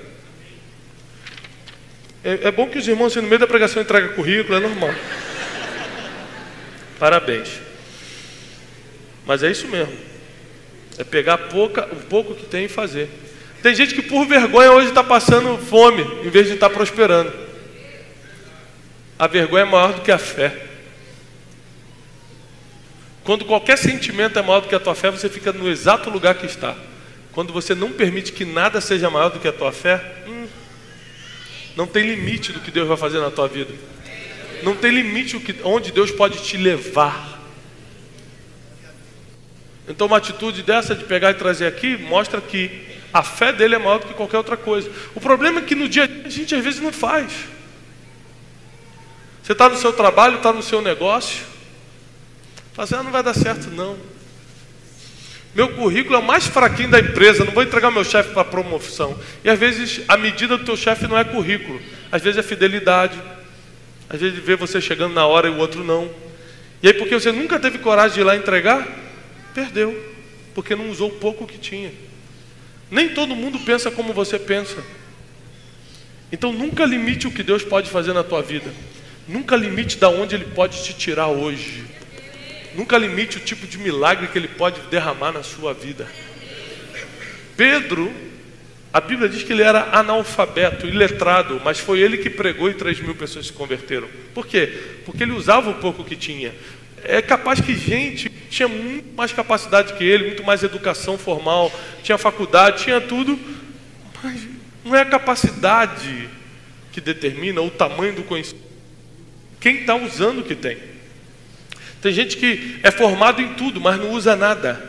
É, 2.24 2.48
é 2.48 2.52
bom 2.52 2.68
que 2.68 2.80
os 2.80 2.88
irmãos 2.88 3.12
assim, 3.12 3.22
no 3.22 3.28
meio 3.28 3.40
da 3.40 3.48
pregação 3.48 3.82
entregam 3.82 4.14
currículo, 4.14 4.58
é 4.58 4.60
normal. 4.60 4.96
Parabéns. 6.98 7.60
Mas 9.26 9.44
é 9.44 9.52
isso 9.52 9.68
mesmo. 9.68 9.96
É 10.98 11.04
pegar 11.04 11.38
pouca, 11.38 11.86
o 11.86 11.98
pouco 11.98 12.34
que 12.34 12.46
tem 12.46 12.66
e 12.66 12.70
fazer. 12.70 13.10
Tem 13.66 13.74
gente 13.74 13.96
que 13.96 14.02
por 14.04 14.28
vergonha 14.28 14.72
hoje 14.72 14.90
está 14.90 15.04
passando 15.04 15.58
fome, 15.58 16.04
em 16.24 16.30
vez 16.30 16.46
de 16.46 16.54
estar 16.54 16.70
tá 16.70 16.76
prosperando. 16.76 17.34
A 19.18 19.26
vergonha 19.26 19.64
é 19.64 19.66
maior 19.66 19.92
do 19.92 20.02
que 20.02 20.12
a 20.12 20.20
fé. 20.20 20.56
Quando 23.24 23.44
qualquer 23.44 23.76
sentimento 23.76 24.38
é 24.38 24.42
maior 24.44 24.60
do 24.60 24.68
que 24.68 24.76
a 24.76 24.80
tua 24.80 24.94
fé, 24.94 25.10
você 25.10 25.28
fica 25.28 25.52
no 25.52 25.68
exato 25.68 26.12
lugar 26.12 26.36
que 26.36 26.46
está. 26.46 26.76
Quando 27.32 27.52
você 27.52 27.74
não 27.74 27.92
permite 27.92 28.34
que 28.34 28.46
nada 28.46 28.80
seja 28.80 29.10
maior 29.10 29.30
do 29.30 29.40
que 29.40 29.48
a 29.48 29.52
tua 29.52 29.72
fé, 29.72 30.00
hum, 30.28 30.46
não 31.76 31.88
tem 31.88 32.06
limite 32.06 32.54
do 32.54 32.60
que 32.60 32.70
Deus 32.70 32.88
vai 32.88 32.98
fazer 32.98 33.18
na 33.18 33.32
tua 33.32 33.48
vida. 33.48 33.74
Não 34.62 34.76
tem 34.76 34.92
limite 34.92 35.44
onde 35.64 35.92
Deus 35.92 36.12
pode 36.12 36.44
te 36.44 36.56
levar. 36.56 37.42
Então, 39.88 40.06
uma 40.06 40.18
atitude 40.18 40.62
dessa 40.62 40.94
de 40.94 41.04
pegar 41.04 41.32
e 41.32 41.34
trazer 41.34 41.66
aqui 41.66 41.98
mostra 41.98 42.40
que 42.40 42.94
a 43.16 43.24
fé 43.24 43.54
dele 43.54 43.76
é 43.76 43.78
maior 43.78 44.00
do 44.00 44.08
que 44.08 44.14
qualquer 44.14 44.36
outra 44.36 44.58
coisa. 44.58 44.92
O 45.16 45.22
problema 45.22 45.62
é 45.62 45.64
que 45.64 45.74
no 45.74 45.88
dia 45.88 46.04
a 46.04 46.06
dia 46.06 46.26
a 46.26 46.30
gente 46.30 46.54
às 46.54 46.62
vezes 46.62 46.82
não 46.82 46.92
faz. 46.92 47.32
Você 49.42 49.54
está 49.54 49.70
no 49.70 49.78
seu 49.78 49.94
trabalho, 49.94 50.36
está 50.36 50.52
no 50.52 50.62
seu 50.62 50.82
negócio, 50.82 51.46
ah, 52.78 52.86
não 53.04 53.12
vai 53.12 53.24
dar 53.24 53.34
certo 53.34 53.70
não. 53.70 53.98
Meu 55.56 55.70
currículo 55.76 56.18
é 56.18 56.20
o 56.20 56.24
mais 56.24 56.46
fraquinho 56.46 56.90
da 56.90 57.00
empresa, 57.00 57.46
não 57.46 57.54
vou 57.54 57.64
entregar 57.64 57.90
meu 57.90 58.04
chefe 58.04 58.34
para 58.34 58.44
promoção. 58.44 59.18
E 59.46 59.50
às 59.50 59.58
vezes 59.58 60.02
a 60.10 60.18
medida 60.18 60.58
do 60.58 60.66
teu 60.66 60.76
chefe 60.76 61.08
não 61.08 61.18
é 61.18 61.24
currículo, 61.24 61.82
às 62.12 62.22
vezes 62.22 62.38
é 62.38 62.44
fidelidade. 62.44 63.18
Às 64.10 64.20
vezes 64.20 64.38
vê 64.40 64.58
você 64.58 64.82
chegando 64.82 65.14
na 65.14 65.26
hora 65.26 65.48
e 65.48 65.52
o 65.52 65.58
outro 65.58 65.86
não. 65.86 66.12
E 66.84 66.88
aí 66.90 66.94
porque 66.94 67.18
você 67.18 67.32
nunca 67.32 67.62
teve 67.62 67.78
coragem 67.78 68.16
de 68.16 68.20
ir 68.20 68.24
lá 68.26 68.36
entregar, 68.36 68.86
perdeu, 69.54 69.98
porque 70.54 70.76
não 70.76 70.90
usou 70.90 71.08
o 71.08 71.14
pouco 71.14 71.48
que 71.48 71.58
tinha. 71.58 71.94
Nem 72.90 73.10
todo 73.10 73.36
mundo 73.36 73.60
pensa 73.60 73.90
como 73.90 74.14
você 74.14 74.38
pensa. 74.38 74.84
Então 76.32 76.52
nunca 76.52 76.86
limite 76.86 77.28
o 77.28 77.32
que 77.32 77.44
Deus 77.44 77.64
pode 77.64 77.90
fazer 77.90 78.14
na 78.14 78.24
tua 78.24 78.42
vida. 78.42 78.72
Nunca 79.28 79.56
limite 79.56 79.98
da 79.98 80.10
onde 80.10 80.36
Ele 80.36 80.46
pode 80.46 80.84
te 80.84 80.94
tirar 80.94 81.28
hoje. 81.28 81.96
Nunca 82.76 82.98
limite 82.98 83.38
o 83.38 83.40
tipo 83.40 83.66
de 83.66 83.78
milagre 83.78 84.28
que 84.28 84.38
ele 84.38 84.50
pode 84.50 84.82
derramar 84.92 85.32
na 85.32 85.42
sua 85.42 85.74
vida. 85.74 86.06
Pedro, 87.56 88.14
a 88.92 89.00
Bíblia 89.00 89.30
diz 89.30 89.44
que 89.44 89.54
ele 89.54 89.62
era 89.62 89.98
analfabeto, 89.98 90.86
iletrado, 90.86 91.62
mas 91.64 91.80
foi 91.80 92.02
ele 92.02 92.18
que 92.18 92.30
pregou 92.30 92.70
e 92.70 92.74
3 92.74 93.00
mil 93.00 93.16
pessoas 93.16 93.48
se 93.48 93.54
converteram. 93.54 94.10
Por 94.34 94.46
quê? 94.46 94.78
Porque 95.06 95.24
ele 95.24 95.32
usava 95.32 95.70
o 95.70 95.76
pouco 95.76 96.04
que 96.04 96.18
tinha. 96.18 96.54
É 97.02 97.22
capaz 97.22 97.62
que 97.62 97.74
gente 97.76 98.30
tinha 98.56 98.70
muito 98.70 99.14
mais 99.18 99.34
capacidade 99.34 99.94
que 99.96 100.04
ele, 100.06 100.28
muito 100.28 100.44
mais 100.44 100.64
educação 100.64 101.18
formal, 101.18 101.70
tinha 102.02 102.18
faculdade, 102.18 102.86
tinha 102.86 103.02
tudo, 103.02 103.38
mas 104.24 104.48
não 104.86 104.96
é 104.96 105.02
a 105.02 105.06
capacidade 105.06 106.30
que 106.94 107.02
determina 107.02 107.62
o 107.62 107.70
tamanho 107.70 108.16
do 108.16 108.24
conhecimento. 108.24 108.66
Quem 109.60 109.82
está 109.82 109.96
usando 109.96 110.40
o 110.40 110.44
que 110.44 110.56
tem. 110.56 110.78
Tem 112.02 112.14
gente 112.14 112.38
que 112.38 112.80
é 112.82 112.92
formado 112.92 113.42
em 113.42 113.56
tudo, 113.56 113.82
mas 113.82 114.00
não 114.00 114.12
usa 114.12 114.38
nada. 114.38 114.82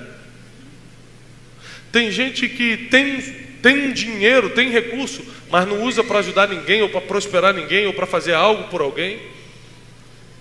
Tem 1.90 2.08
gente 2.12 2.48
que 2.48 2.76
tem, 2.76 3.20
tem 3.60 3.92
dinheiro, 3.92 4.50
tem 4.50 4.70
recurso, 4.70 5.24
mas 5.50 5.66
não 5.66 5.82
usa 5.82 6.04
para 6.04 6.20
ajudar 6.20 6.46
ninguém, 6.46 6.82
ou 6.82 6.88
para 6.88 7.00
prosperar 7.00 7.52
ninguém, 7.52 7.88
ou 7.88 7.92
para 7.92 8.06
fazer 8.06 8.34
algo 8.34 8.68
por 8.68 8.80
alguém. 8.80 9.18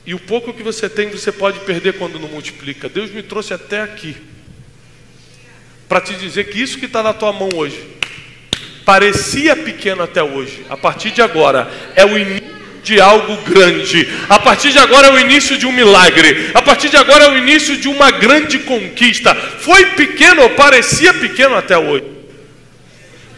E 0.06 0.14
o 0.14 0.20
pouco 0.20 0.54
que 0.54 0.62
você 0.62 0.88
tem, 0.88 1.10
você 1.10 1.32
pode 1.32 1.60
perder 1.62 1.94
quando 1.94 2.20
não 2.20 2.28
multiplica. 2.28 2.88
Deus 2.88 3.10
me 3.12 3.24
trouxe 3.24 3.54
até 3.54 3.82
aqui 3.82 4.16
para 5.88 6.02
te 6.02 6.14
dizer 6.16 6.46
que 6.46 6.62
isso 6.62 6.78
que 6.78 6.86
está 6.86 7.02
na 7.02 7.14
tua 7.14 7.32
mão 7.32 7.50
hoje 7.56 7.96
parecia 8.86 9.56
pequeno 9.56 10.04
até 10.04 10.24
hoje, 10.24 10.64
a 10.70 10.78
partir 10.78 11.10
de 11.10 11.22
agora 11.22 11.68
é 11.96 12.06
o 12.06 12.18
início 12.18 12.56
de 12.84 13.02
algo 13.02 13.36
grande. 13.38 14.08
A 14.30 14.40
partir 14.40 14.72
de 14.72 14.78
agora 14.78 15.08
é 15.08 15.12
o 15.12 15.20
início 15.20 15.58
de 15.58 15.66
um 15.66 15.72
milagre. 15.72 16.52
A 16.54 16.62
partir 16.62 16.88
de 16.88 16.96
agora 16.96 17.26
é 17.26 17.30
o 17.32 17.38
início 17.38 17.76
de 17.76 17.88
uma 17.88 18.12
grande 18.12 18.60
conquista. 18.60 19.34
Foi 19.34 19.88
pequeno, 19.88 20.44
ou 20.44 20.52
parecia 20.52 21.12
pequeno 21.16 21.56
até 21.56 21.76
hoje. 21.76 22.06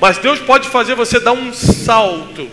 Mas 0.02 0.18
Deus 0.18 0.38
pode 0.40 0.68
fazer 0.68 0.96
você 0.96 1.18
dar 1.18 1.32
um 1.32 1.54
salto. 1.54 2.50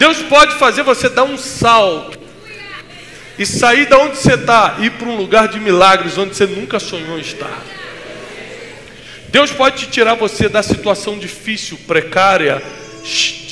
Deus 0.00 0.22
pode 0.22 0.54
fazer 0.54 0.82
você 0.82 1.10
dar 1.10 1.24
um 1.24 1.36
salto. 1.36 2.18
E 3.38 3.44
sair 3.44 3.86
da 3.86 3.98
onde 3.98 4.16
você 4.16 4.32
está, 4.32 4.78
ir 4.80 4.92
para 4.92 5.06
um 5.06 5.16
lugar 5.16 5.48
de 5.48 5.60
milagres 5.60 6.16
onde 6.16 6.34
você 6.34 6.46
nunca 6.46 6.80
sonhou 6.80 7.18
estar. 7.18 7.62
Deus 9.28 9.50
pode 9.52 9.84
te 9.84 9.90
tirar 9.90 10.14
você 10.14 10.48
da 10.48 10.62
situação 10.62 11.18
difícil, 11.18 11.78
precária, 11.86 12.62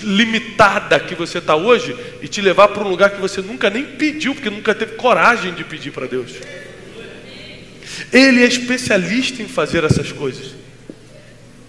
limitada 0.02 0.98
que 0.98 1.14
você 1.14 1.36
está 1.36 1.54
hoje 1.54 1.94
e 2.22 2.28
te 2.28 2.40
levar 2.40 2.68
para 2.68 2.82
um 2.82 2.88
lugar 2.88 3.10
que 3.10 3.20
você 3.20 3.42
nunca 3.42 3.68
nem 3.68 3.84
pediu, 3.84 4.34
porque 4.34 4.50
nunca 4.50 4.74
teve 4.74 4.96
coragem 4.96 5.52
de 5.52 5.64
pedir 5.64 5.90
para 5.90 6.06
Deus. 6.06 6.32
Ele 8.10 8.42
é 8.42 8.46
especialista 8.46 9.42
em 9.42 9.48
fazer 9.48 9.84
essas 9.84 10.12
coisas. 10.12 10.54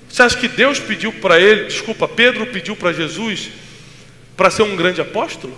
Você 0.09 0.23
acha 0.23 0.37
que 0.37 0.47
Deus 0.47 0.79
pediu 0.79 1.11
para 1.11 1.39
ele, 1.39 1.65
desculpa, 1.65 2.07
Pedro 2.07 2.47
pediu 2.47 2.77
para 2.77 2.93
Jesus 2.93 3.49
para 4.39 4.49
ser 4.49 4.61
um 4.61 4.73
grande 4.73 5.01
apóstolo? 5.01 5.53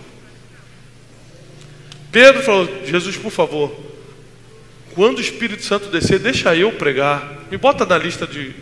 Pedro 2.11 2.41
falou: 2.41 2.83
Jesus, 2.83 3.15
por 3.15 3.31
favor, 3.31 3.79
quando 4.95 5.19
o 5.19 5.21
Espírito 5.21 5.63
Santo 5.63 5.89
descer, 5.89 6.17
deixa 6.17 6.55
eu 6.55 6.71
pregar. 6.71 7.45
Me 7.51 7.57
bota 7.57 7.85
na 7.85 7.95
lista 7.95 8.25
de, 8.25 8.55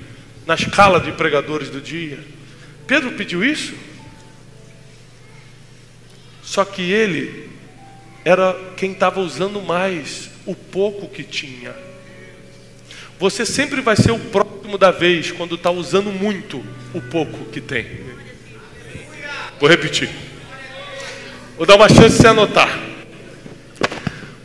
na 0.45 0.55
escala 0.55 0.99
de 0.99 1.13
pregadores 1.13 1.69
do 1.69 1.79
dia. 1.79 2.19
Pedro 2.85 3.13
pediu 3.13 3.45
isso? 3.45 3.73
Só 6.43 6.65
que 6.65 6.81
ele 6.91 7.49
era 8.25 8.53
quem 8.75 8.91
estava 8.91 9.21
usando 9.21 9.61
mais 9.61 10.29
o 10.45 10.53
pouco 10.53 11.07
que 11.07 11.23
tinha. 11.23 11.73
Você 13.17 13.45
sempre 13.45 13.79
vai 13.79 13.95
ser 13.95 14.11
o 14.11 14.19
próximo 14.19 14.77
da 14.77 14.91
vez 14.91 15.31
quando 15.31 15.55
está 15.55 15.71
usando 15.71 16.11
muito 16.11 16.61
o 16.93 16.99
pouco 16.99 17.45
que 17.45 17.61
tem. 17.61 18.08
Vou 19.59 19.69
repetir. 19.69 20.09
Vou 21.57 21.65
dar 21.65 21.75
uma 21.75 21.89
chance 21.89 22.15
de 22.15 22.21
você 22.21 22.27
anotar. 22.27 22.79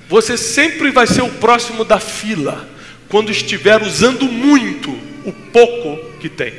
Você 0.09 0.37
sempre 0.37 0.91
vai 0.91 1.07
ser 1.07 1.23
o 1.23 1.31
próximo 1.31 1.85
da 1.85 2.01
fila 2.01 2.69
quando 3.09 3.31
estiver 3.31 3.81
usando 3.83 4.25
muito 4.27 4.91
o 5.25 5.33
pouco 5.33 6.19
que 6.19 6.29
tem. 6.29 6.53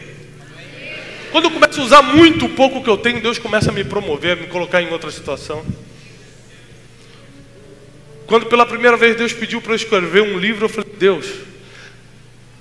Quando 1.32 1.46
eu 1.46 1.52
começo 1.52 1.82
a 1.82 1.84
usar 1.84 2.02
muito 2.02 2.46
o 2.46 2.50
pouco 2.50 2.82
que 2.82 2.90
eu 2.90 2.98
tenho, 2.98 3.22
Deus 3.22 3.38
começa 3.38 3.70
a 3.70 3.74
me 3.74 3.84
promover, 3.84 4.38
a 4.38 4.42
me 4.42 4.48
colocar 4.48 4.82
em 4.82 4.90
outra 4.90 5.12
situação. 5.12 5.66
Quando 8.26 8.46
pela 8.46 8.66
primeira 8.66 8.96
vez 8.96 9.18
Deus 9.18 9.34
pediu 9.34 9.62
para 9.62 9.74
eu 9.74 9.76
escrever 9.76 10.22
um 10.22 10.40
livro, 10.40 10.66
eu 10.66 10.70
falei, 10.70 10.90
Deus, 10.98 11.28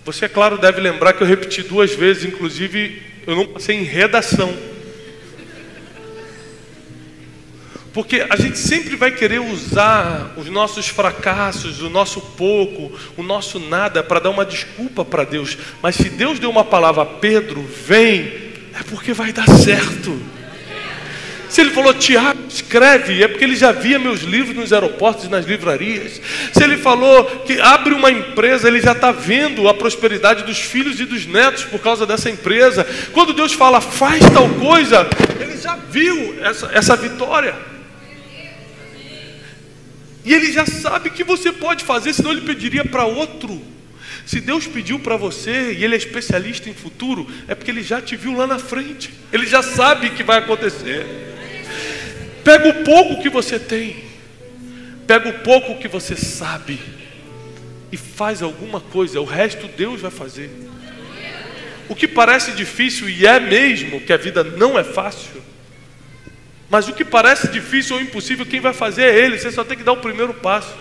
você 0.05 0.25
é 0.25 0.29
claro 0.29 0.59
deve 0.59 0.81
lembrar 0.81 1.13
que 1.13 1.23
eu 1.23 1.27
repeti 1.27 1.63
duas 1.63 1.95
vezes, 1.95 2.25
inclusive 2.25 3.01
eu 3.27 3.37
não 3.37 3.47
passei 3.47 3.77
em 3.77 3.85
redação. 3.85 4.74
Porque 7.95 8.27
a 8.29 8.35
gente 8.35 8.59
sempre 8.59 8.97
vai 8.97 9.13
querer 9.13 9.41
usar 9.41 10.35
os 10.37 10.51
nossos 10.51 10.89
fracassos, 10.89 11.81
o 11.81 11.89
nosso 11.89 12.21
pouco, 12.21 12.91
o 13.17 13.23
nosso 13.23 13.61
nada 13.61 14.03
para 14.03 14.19
dar 14.19 14.31
uma 14.31 14.45
desculpa 14.45 15.05
para 15.05 15.23
Deus. 15.23 15.57
Mas 15.81 15.95
se 15.95 16.11
Deus 16.11 16.41
deu 16.41 16.51
uma 16.51 16.65
palavra 16.65 17.03
a 17.03 17.07
Pedro, 17.07 17.65
vem, 17.87 18.25
é 18.75 18.83
porque 18.91 19.13
vai 19.13 19.33
dar 19.33 19.49
certo. 19.49 20.21
Se 21.49 21.61
ele 21.61 21.71
falou, 21.71 21.95
Tiago, 21.95 22.41
escreve, 22.49 23.23
é 23.23 23.29
porque 23.29 23.45
ele 23.45 23.55
já 23.55 23.71
via 23.71 23.97
meus 23.97 24.23
livros 24.23 24.57
nos 24.57 24.73
aeroportos 24.73 25.27
e 25.27 25.29
nas 25.29 25.47
livrarias. 25.47 26.21
Se 26.53 26.65
ele 26.65 26.77
falou 26.77 27.25
que 27.47 27.61
abre 27.61 27.95
uma 27.95 28.11
empresa, 28.11 28.67
ele 28.67 28.81
já 28.81 28.91
está 28.91 29.13
vendo 29.13 29.69
a 29.69 29.75
prosperidade 29.75 30.43
dos 30.43 30.59
filhos 30.59 30.99
e 30.99 31.05
dos 31.05 31.27
netos 31.27 31.63
por 31.63 31.79
causa 31.79 32.05
dessa 32.05 32.29
empresa. 32.29 32.85
Quando 33.13 33.33
Deus 33.33 33.53
fala, 33.53 33.81
faz 33.81 34.19
tal 34.31 34.49
coisa, 34.49 35.07
ele 35.39 35.57
já 35.57 35.77
viu 35.77 36.37
essa, 36.43 36.71
essa 36.75 36.97
vitória. 36.97 37.55
E 40.25 40.33
ele 40.33 40.51
já 40.53 40.65
sabe 40.65 41.11
que 41.11 41.23
você 41.23 41.53
pode 41.53 41.85
fazer, 41.85 42.13
senão 42.13 42.33
ele 42.33 42.41
pediria 42.41 42.85
para 42.85 43.05
outro. 43.05 43.75
Se 44.27 44.41
Deus 44.41 44.67
pediu 44.67 44.99
para 44.99 45.17
você 45.17 45.73
e 45.73 45.85
Ele 45.85 45.95
é 45.95 45.99
especialista 45.99 46.71
em 46.71 46.75
futuro, 46.75 47.31
é 47.47 47.55
porque 47.55 47.71
Ele 47.71 47.83
já 47.83 48.01
te 48.01 48.17
viu 48.17 48.35
lá 48.35 48.47
na 48.47 48.59
frente. 48.59 49.13
Ele 49.33 49.47
já 49.47 49.63
sabe 49.63 50.11
que 50.11 50.23
vai 50.23 50.39
acontecer. 50.39 51.07
Pega 52.43 52.69
o 52.69 52.85
pouco 52.85 53.23
que 53.23 53.29
você 53.29 53.59
tem, 53.59 53.97
pega 55.07 55.29
o 55.29 55.41
pouco 55.41 55.79
que 55.79 55.89
você 55.89 56.17
sabe 56.17 56.79
e 57.93 57.97
faz 57.97 58.43
alguma 58.43 58.81
coisa. 58.81 59.21
O 59.21 59.25
resto 59.25 59.69
Deus 59.69 60.01
vai 60.01 60.11
fazer. 60.11 60.51
O 61.89 61.95
que 61.95 62.09
parece 62.09 62.53
difícil 62.53 63.09
e 63.09 63.27
é 63.27 63.39
mesmo 63.39 64.01
que 64.01 64.13
a 64.13 64.17
vida 64.17 64.43
não 64.43 64.79
é 64.79 64.85
fácil. 64.85 65.43
Mas 66.69 66.89
o 66.89 66.93
que 66.93 67.05
parece 67.05 67.49
difícil 67.49 67.97
ou 67.97 68.03
impossível, 68.03 68.47
quem 68.47 68.61
vai 68.61 68.73
fazer 68.73 69.03
é 69.03 69.19
Ele. 69.19 69.39
Você 69.39 69.51
só 69.51 69.65
tem 69.65 69.77
que 69.77 69.85
dar 69.85 69.93
o 69.93 69.99
primeiro 69.99 70.35
passo. 70.35 70.75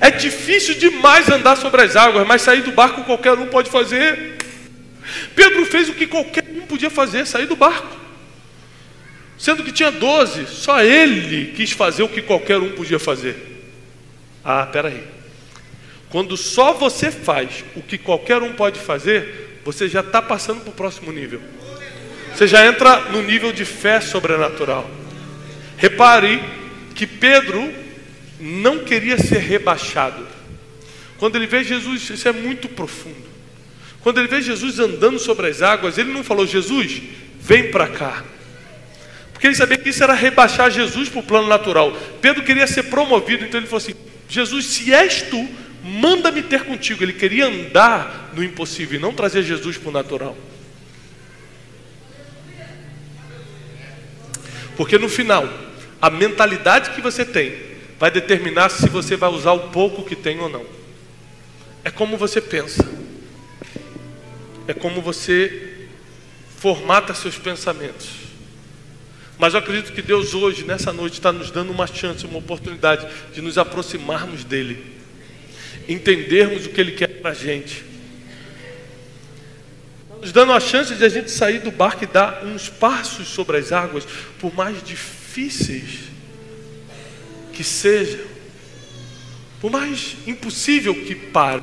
É 0.00 0.10
difícil 0.10 0.74
demais 0.76 1.28
andar 1.28 1.56
sobre 1.56 1.82
as 1.82 1.96
águas, 1.96 2.26
mas 2.26 2.42
sair 2.42 2.62
do 2.62 2.70
barco 2.72 3.02
qualquer 3.04 3.32
um 3.32 3.46
pode 3.46 3.68
fazer. 3.70 4.36
Pedro 5.34 5.64
fez 5.66 5.88
o 5.88 5.94
que 5.94 6.06
qualquer 6.06 6.44
um 6.44 6.66
podia 6.66 6.90
fazer, 6.90 7.26
sair 7.26 7.46
do 7.46 7.56
barco. 7.56 7.96
Sendo 9.36 9.62
que 9.64 9.72
tinha 9.72 9.90
doze, 9.90 10.46
só 10.46 10.82
ele 10.82 11.52
quis 11.52 11.70
fazer 11.70 12.02
o 12.02 12.08
que 12.08 12.22
qualquer 12.22 12.58
um 12.58 12.72
podia 12.72 12.98
fazer. 12.98 13.36
Ah, 14.44 14.66
peraí. 14.66 15.02
Quando 16.10 16.36
só 16.36 16.72
você 16.72 17.10
faz 17.10 17.64
o 17.76 17.82
que 17.82 17.98
qualquer 17.98 18.42
um 18.42 18.52
pode 18.52 18.80
fazer, 18.80 19.60
você 19.64 19.88
já 19.88 20.00
está 20.00 20.22
passando 20.22 20.60
para 20.60 20.70
o 20.70 20.74
próximo 20.74 21.12
nível. 21.12 21.40
Você 22.38 22.46
já 22.46 22.64
entra 22.64 23.00
no 23.10 23.20
nível 23.20 23.50
de 23.50 23.64
fé 23.64 24.00
sobrenatural. 24.00 24.88
Repare 25.76 26.40
que 26.94 27.04
Pedro 27.04 27.68
não 28.38 28.84
queria 28.84 29.18
ser 29.18 29.38
rebaixado. 29.38 30.24
Quando 31.18 31.34
ele 31.34 31.48
vê 31.48 31.64
Jesus, 31.64 32.08
isso 32.08 32.28
é 32.28 32.30
muito 32.30 32.68
profundo. 32.68 33.26
Quando 34.02 34.18
ele 34.18 34.28
vê 34.28 34.40
Jesus 34.40 34.78
andando 34.78 35.18
sobre 35.18 35.48
as 35.48 35.62
águas, 35.62 35.98
ele 35.98 36.12
não 36.12 36.22
falou, 36.22 36.46
Jesus, 36.46 37.02
vem 37.40 37.72
para 37.72 37.88
cá. 37.88 38.22
Porque 39.32 39.48
ele 39.48 39.56
sabia 39.56 39.76
que 39.76 39.88
isso 39.88 40.04
era 40.04 40.14
rebaixar 40.14 40.70
Jesus 40.70 41.08
para 41.08 41.18
o 41.18 41.24
plano 41.24 41.48
natural. 41.48 41.90
Pedro 42.22 42.44
queria 42.44 42.68
ser 42.68 42.84
promovido, 42.84 43.44
então 43.44 43.58
ele 43.58 43.66
falou 43.66 43.82
assim: 43.82 43.96
Jesus, 44.28 44.64
se 44.66 44.94
és 44.94 45.22
tu, 45.22 45.44
manda-me 45.82 46.44
ter 46.44 46.62
contigo. 46.62 47.02
Ele 47.02 47.14
queria 47.14 47.46
andar 47.48 48.30
no 48.32 48.44
impossível 48.44 48.96
e 48.96 49.02
não 49.02 49.12
trazer 49.12 49.42
Jesus 49.42 49.76
para 49.76 49.88
o 49.88 49.92
natural. 49.92 50.38
Porque 54.78 54.96
no 54.96 55.08
final, 55.08 55.48
a 56.00 56.08
mentalidade 56.08 56.90
que 56.90 57.00
você 57.00 57.24
tem 57.24 57.52
vai 57.98 58.12
determinar 58.12 58.68
se 58.68 58.88
você 58.88 59.16
vai 59.16 59.28
usar 59.28 59.50
o 59.50 59.70
pouco 59.70 60.04
que 60.04 60.14
tem 60.14 60.38
ou 60.38 60.48
não. 60.48 60.64
É 61.82 61.90
como 61.90 62.16
você 62.16 62.40
pensa. 62.40 62.88
É 64.68 64.72
como 64.72 65.02
você 65.02 65.88
formata 66.58 67.12
seus 67.12 67.36
pensamentos. 67.36 68.08
Mas 69.36 69.54
eu 69.54 69.58
acredito 69.58 69.92
que 69.92 70.00
Deus 70.00 70.32
hoje, 70.32 70.62
nessa 70.64 70.92
noite, 70.92 71.14
está 71.14 71.32
nos 71.32 71.50
dando 71.50 71.72
uma 71.72 71.88
chance, 71.88 72.24
uma 72.24 72.38
oportunidade 72.38 73.04
de 73.34 73.42
nos 73.42 73.58
aproximarmos 73.58 74.44
dEle, 74.44 74.94
entendermos 75.88 76.66
o 76.66 76.68
que 76.68 76.80
Ele 76.80 76.92
quer 76.92 77.20
para 77.20 77.32
a 77.32 77.34
gente, 77.34 77.84
nos 80.20 80.32
dando 80.32 80.52
a 80.52 80.60
chance 80.60 80.94
de 80.94 81.04
a 81.04 81.08
gente 81.08 81.30
sair 81.30 81.60
do 81.60 81.70
barco 81.70 82.04
e 82.04 82.06
dar 82.06 82.44
uns 82.44 82.68
passos 82.68 83.28
sobre 83.28 83.56
as 83.56 83.72
águas, 83.72 84.06
por 84.38 84.54
mais 84.54 84.82
difíceis 84.82 86.08
que 87.52 87.64
seja, 87.64 88.24
por 89.60 89.70
mais 89.70 90.16
impossível 90.26 90.94
que 90.94 91.14
pare, 91.14 91.62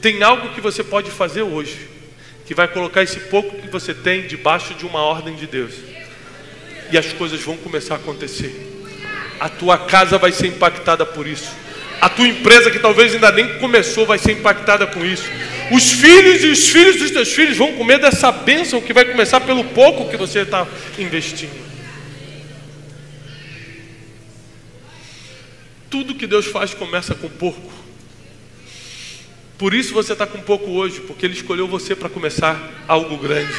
tem 0.00 0.22
algo 0.22 0.50
que 0.54 0.60
você 0.60 0.84
pode 0.84 1.10
fazer 1.10 1.42
hoje, 1.42 1.88
que 2.46 2.54
vai 2.54 2.68
colocar 2.68 3.02
esse 3.02 3.20
pouco 3.20 3.60
que 3.60 3.68
você 3.68 3.94
tem 3.94 4.26
debaixo 4.26 4.74
de 4.74 4.86
uma 4.86 5.00
ordem 5.00 5.34
de 5.34 5.46
Deus, 5.46 5.74
e 6.90 6.98
as 6.98 7.12
coisas 7.12 7.40
vão 7.42 7.56
começar 7.56 7.94
a 7.94 7.96
acontecer. 7.98 8.72
A 9.40 9.48
tua 9.48 9.78
casa 9.78 10.16
vai 10.18 10.32
ser 10.32 10.48
impactada 10.48 11.04
por 11.04 11.26
isso. 11.26 11.63
A 12.00 12.08
tua 12.08 12.28
empresa, 12.28 12.70
que 12.70 12.78
talvez 12.78 13.14
ainda 13.14 13.32
nem 13.32 13.58
começou, 13.58 14.04
vai 14.04 14.18
ser 14.18 14.32
impactada 14.32 14.86
com 14.86 15.04
isso. 15.04 15.24
Os 15.72 15.92
filhos 15.92 16.42
e 16.44 16.48
os 16.48 16.68
filhos 16.68 16.96
dos 16.96 17.10
teus 17.10 17.32
filhos 17.32 17.56
vão 17.56 17.72
comer 17.72 17.98
dessa 17.98 18.30
bênção 18.30 18.80
que 18.80 18.92
vai 18.92 19.04
começar 19.04 19.40
pelo 19.40 19.64
pouco 19.64 20.10
que 20.10 20.16
você 20.16 20.40
está 20.40 20.66
investindo. 20.98 21.64
Tudo 25.88 26.14
que 26.14 26.26
Deus 26.26 26.46
faz 26.46 26.74
começa 26.74 27.14
com 27.14 27.28
pouco. 27.28 27.72
Por 29.56 29.72
isso 29.72 29.94
você 29.94 30.12
está 30.12 30.26
com 30.26 30.40
pouco 30.40 30.72
hoje, 30.72 31.00
porque 31.00 31.24
Ele 31.24 31.34
escolheu 31.34 31.68
você 31.68 31.94
para 31.94 32.08
começar 32.08 32.84
algo 32.88 33.16
grande. 33.16 33.54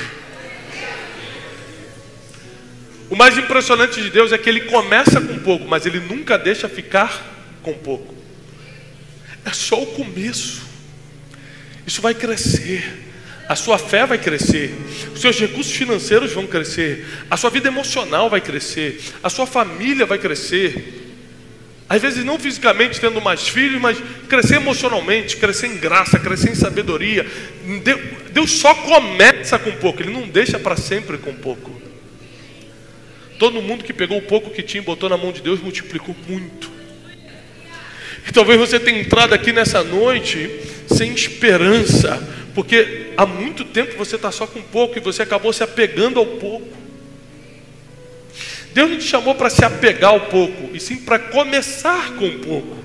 O 3.09 3.15
mais 3.15 3.37
impressionante 3.37 4.01
de 4.01 4.09
Deus 4.09 4.31
é 4.31 4.37
que 4.37 4.49
Ele 4.49 4.61
começa 4.61 5.21
com 5.21 5.39
pouco, 5.39 5.67
mas 5.67 5.85
Ele 5.85 5.99
nunca 5.99 6.37
deixa 6.37 6.67
ficar 6.67 7.57
com 7.63 7.73
pouco. 7.73 8.13
É 9.45 9.51
só 9.53 9.81
o 9.81 9.87
começo. 9.87 10.63
Isso 11.85 12.01
vai 12.01 12.13
crescer. 12.13 13.03
A 13.47 13.55
sua 13.55 13.77
fé 13.77 14.07
vai 14.07 14.17
crescer, 14.17 14.73
os 15.13 15.21
seus 15.21 15.39
recursos 15.39 15.71
financeiros 15.71 16.33
vão 16.33 16.47
crescer, 16.47 17.05
a 17.29 17.37
sua 17.37 17.51
vida 17.51 17.67
emocional 17.67 18.27
vai 18.27 18.41
crescer, 18.41 18.99
a 19.21 19.29
sua 19.29 19.45
família 19.45 20.03
vai 20.03 20.17
crescer, 20.17 21.05
às 21.87 22.01
vezes 22.01 22.25
não 22.25 22.39
fisicamente 22.39 22.99
tendo 22.99 23.21
mais 23.21 23.47
filhos, 23.47 23.79
mas 23.79 24.01
crescer 24.27 24.55
emocionalmente, 24.55 25.37
crescer 25.37 25.67
em 25.67 25.77
graça, 25.77 26.17
crescer 26.17 26.49
em 26.49 26.55
sabedoria. 26.55 27.23
Deus 28.33 28.51
só 28.51 28.73
começa 28.73 29.59
com 29.59 29.71
pouco, 29.73 30.01
Ele 30.01 30.11
não 30.11 30.27
deixa 30.27 30.57
para 30.57 30.75
sempre 30.75 31.19
com 31.19 31.33
pouco. 31.35 31.79
Todo 33.37 33.61
mundo 33.61 33.83
que 33.83 33.93
pegou 33.93 34.17
o 34.17 34.23
pouco 34.23 34.49
que 34.49 34.63
tinha 34.63 34.81
e 34.81 34.85
botou 34.85 35.07
na 35.07 35.17
mão 35.17 35.31
de 35.31 35.41
Deus 35.41 35.61
multiplicou 35.61 36.15
muito. 36.27 36.74
E 38.27 38.31
talvez 38.31 38.59
você 38.59 38.79
tenha 38.79 38.99
entrado 38.99 39.33
aqui 39.33 39.51
nessa 39.51 39.83
noite 39.83 40.49
sem 40.87 41.13
esperança, 41.13 42.21
porque 42.53 43.11
há 43.17 43.25
muito 43.25 43.63
tempo 43.63 43.97
você 43.97 44.15
está 44.15 44.31
só 44.31 44.47
com 44.47 44.61
pouco 44.61 44.97
e 44.97 45.01
você 45.01 45.21
acabou 45.21 45.53
se 45.53 45.63
apegando 45.63 46.19
ao 46.19 46.25
pouco. 46.25 46.75
Deus 48.73 48.89
não 48.89 48.97
te 48.97 49.05
chamou 49.05 49.35
para 49.35 49.49
se 49.49 49.63
apegar 49.63 50.11
ao 50.11 50.21
pouco, 50.21 50.75
e 50.75 50.79
sim 50.79 50.97
para 50.97 51.17
começar 51.17 52.13
com 52.15 52.39
pouco. 52.39 52.77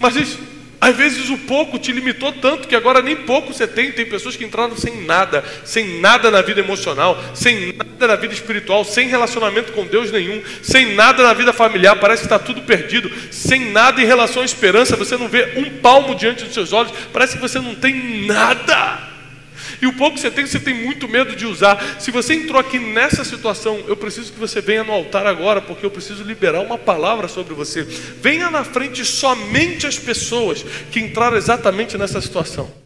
Mas 0.00 0.16
isso, 0.16 0.38
às 0.84 0.94
vezes 0.94 1.30
o 1.30 1.38
pouco 1.38 1.78
te 1.78 1.90
limitou 1.92 2.30
tanto 2.30 2.68
que 2.68 2.76
agora 2.76 3.00
nem 3.00 3.16
pouco 3.16 3.54
você 3.54 3.66
tem. 3.66 3.90
Tem 3.90 4.04
pessoas 4.04 4.36
que 4.36 4.44
entraram 4.44 4.76
sem 4.76 5.00
nada, 5.06 5.42
sem 5.64 5.98
nada 5.98 6.30
na 6.30 6.42
vida 6.42 6.60
emocional, 6.60 7.18
sem 7.32 7.72
nada 7.72 8.06
na 8.06 8.16
vida 8.16 8.34
espiritual, 8.34 8.84
sem 8.84 9.08
relacionamento 9.08 9.72
com 9.72 9.86
Deus 9.86 10.12
nenhum, 10.12 10.42
sem 10.62 10.94
nada 10.94 11.22
na 11.22 11.32
vida 11.32 11.54
familiar, 11.54 11.96
parece 11.96 12.20
que 12.20 12.26
está 12.26 12.38
tudo 12.38 12.60
perdido, 12.62 13.10
sem 13.30 13.70
nada 13.70 14.02
em 14.02 14.04
relação 14.04 14.42
à 14.42 14.44
esperança, 14.44 14.94
você 14.94 15.16
não 15.16 15.26
vê 15.26 15.54
um 15.56 15.78
palmo 15.80 16.14
diante 16.14 16.44
dos 16.44 16.52
seus 16.52 16.74
olhos, 16.74 16.92
parece 17.14 17.36
que 17.36 17.40
você 17.40 17.58
não 17.58 17.74
tem 17.74 18.26
nada. 18.26 19.13
E 19.80 19.86
o 19.86 19.92
pouco 19.92 20.14
que 20.14 20.20
você 20.20 20.30
tem, 20.30 20.46
você 20.46 20.60
tem 20.60 20.74
muito 20.74 21.08
medo 21.08 21.34
de 21.34 21.46
usar. 21.46 22.00
Se 22.00 22.10
você 22.10 22.34
entrou 22.34 22.60
aqui 22.60 22.78
nessa 22.78 23.24
situação, 23.24 23.82
eu 23.86 23.96
preciso 23.96 24.32
que 24.32 24.38
você 24.38 24.60
venha 24.60 24.84
no 24.84 24.92
altar 24.92 25.26
agora, 25.26 25.60
porque 25.60 25.84
eu 25.84 25.90
preciso 25.90 26.22
liberar 26.22 26.60
uma 26.60 26.78
palavra 26.78 27.28
sobre 27.28 27.54
você. 27.54 27.82
Venha 27.82 28.50
na 28.50 28.64
frente 28.64 29.04
somente 29.04 29.86
as 29.86 29.98
pessoas 29.98 30.64
que 30.90 31.00
entraram 31.00 31.36
exatamente 31.36 31.96
nessa 31.98 32.20
situação. 32.20 32.83